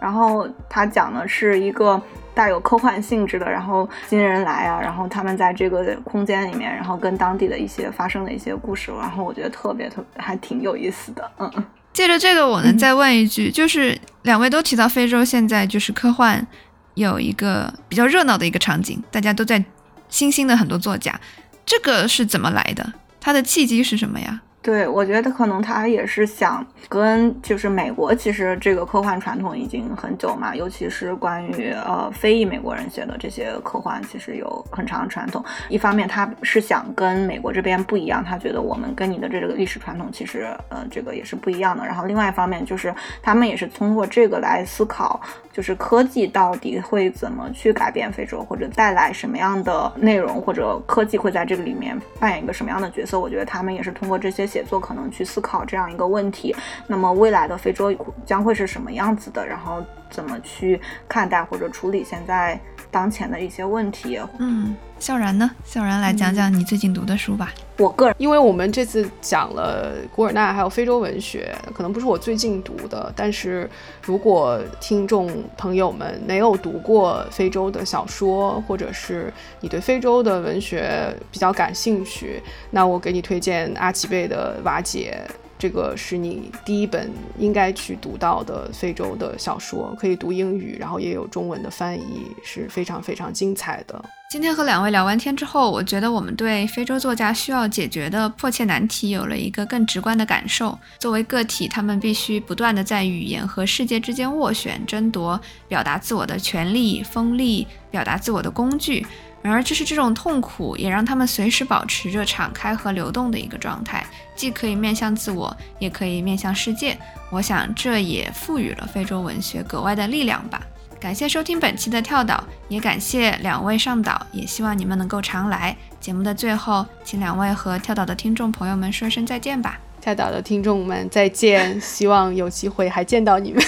[0.00, 2.00] 然后它讲的是一个
[2.40, 8.90] 带有科幻性质的，然后新人来啊，然后他们在这个空间里面，然后跟当地的一些发生的一些故事。
[8.98, 11.52] 然后我觉得特别特别，还挺有意思的，嗯。
[11.92, 16.46] 借着这个，我能再问一句，就是两位都提到非洲现在就是科幻
[16.94, 19.62] 有一个比较热闹的一个场景，大家都在
[20.08, 21.20] 新兴的很多作家，
[21.66, 22.90] 这个是怎么来的？
[23.20, 24.40] 它的契机是什么呀？
[24.62, 35.42] 对，我觉得可能他也是想跟，就是美国其实这个科幻传统已经很久嘛，尤其是关于呃非裔美国人写的这些科幻，其实有很长传统。
[35.70, 41.86] 一方面他是想跟美国这边不一样，他觉得我们跟你的这个历史传统其实呃这个也是不一样的。
[41.86, 45.18] 然后另外一方面就是他们也是通过这个来思考，
[45.52, 53.18] 就是科技到底会怎么去改变非洲，或者带来什么样的内容，或者科技会在这个里面扮演一个什么样的角色。
[53.18, 54.50] 我觉得他们也是通过这些。
[54.50, 56.56] 写作可能去思考这样一个问题，
[56.88, 57.94] 那么未来的非洲
[58.26, 59.46] 将会是什么样子的？
[59.46, 62.58] 然后怎么去看待或者处理现在
[62.90, 64.18] 当前的一些问题？
[64.38, 65.50] 嗯，笑然呢？
[65.64, 67.52] 笑然来讲讲你最近读的书吧。
[67.78, 73.68] 我个人，因为我们这次讲了古尔纳还有非洲文学，可能不是我最近读的，但是
[74.02, 85.18] 如果听众朋友们没有读过非洲的小说，或者是你对非洲的文学比较感兴趣，那我给你推荐阿奇贝的《瓦解》。
[85.60, 94.02] 这个是你第一本应该去读到的非洲的小说，可以读英语，然后也有中文的翻译，是非常非常精彩的。
[94.30, 100.78] 今天和两位聊完天之后，我觉得我们对非洲作家需要解决的迫切难题有了一个更直观的感受。
[100.98, 105.38] 作为个体，他们必须不断的在语言和世界之间斡旋、争夺
[105.68, 109.04] 表达自我的权利、锋利表达自我的工具。
[109.42, 114.04] 然而，就是这种痛苦，也让他们随时保持着敞开和流动的一个状态，
[114.36, 116.96] 既可以面向自我，也可以面向世界。
[117.30, 120.60] 我想，这也赋予了非洲文学格外的力量吧。
[121.00, 125.74] 感谢收听本期的跳岛，也感谢两位上岛，也希望你们能够常来。
[125.98, 129.80] 节目的最后，请两位和跳岛的听众朋友们说声再见吧。
[130.02, 133.62] 跳岛的听众们再见， 希望有机会还见到你们。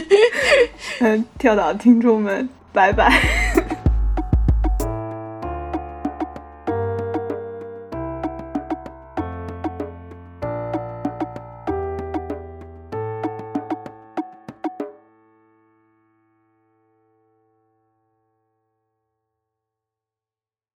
[1.00, 3.75] 嗯，跳岛听众们，拜拜。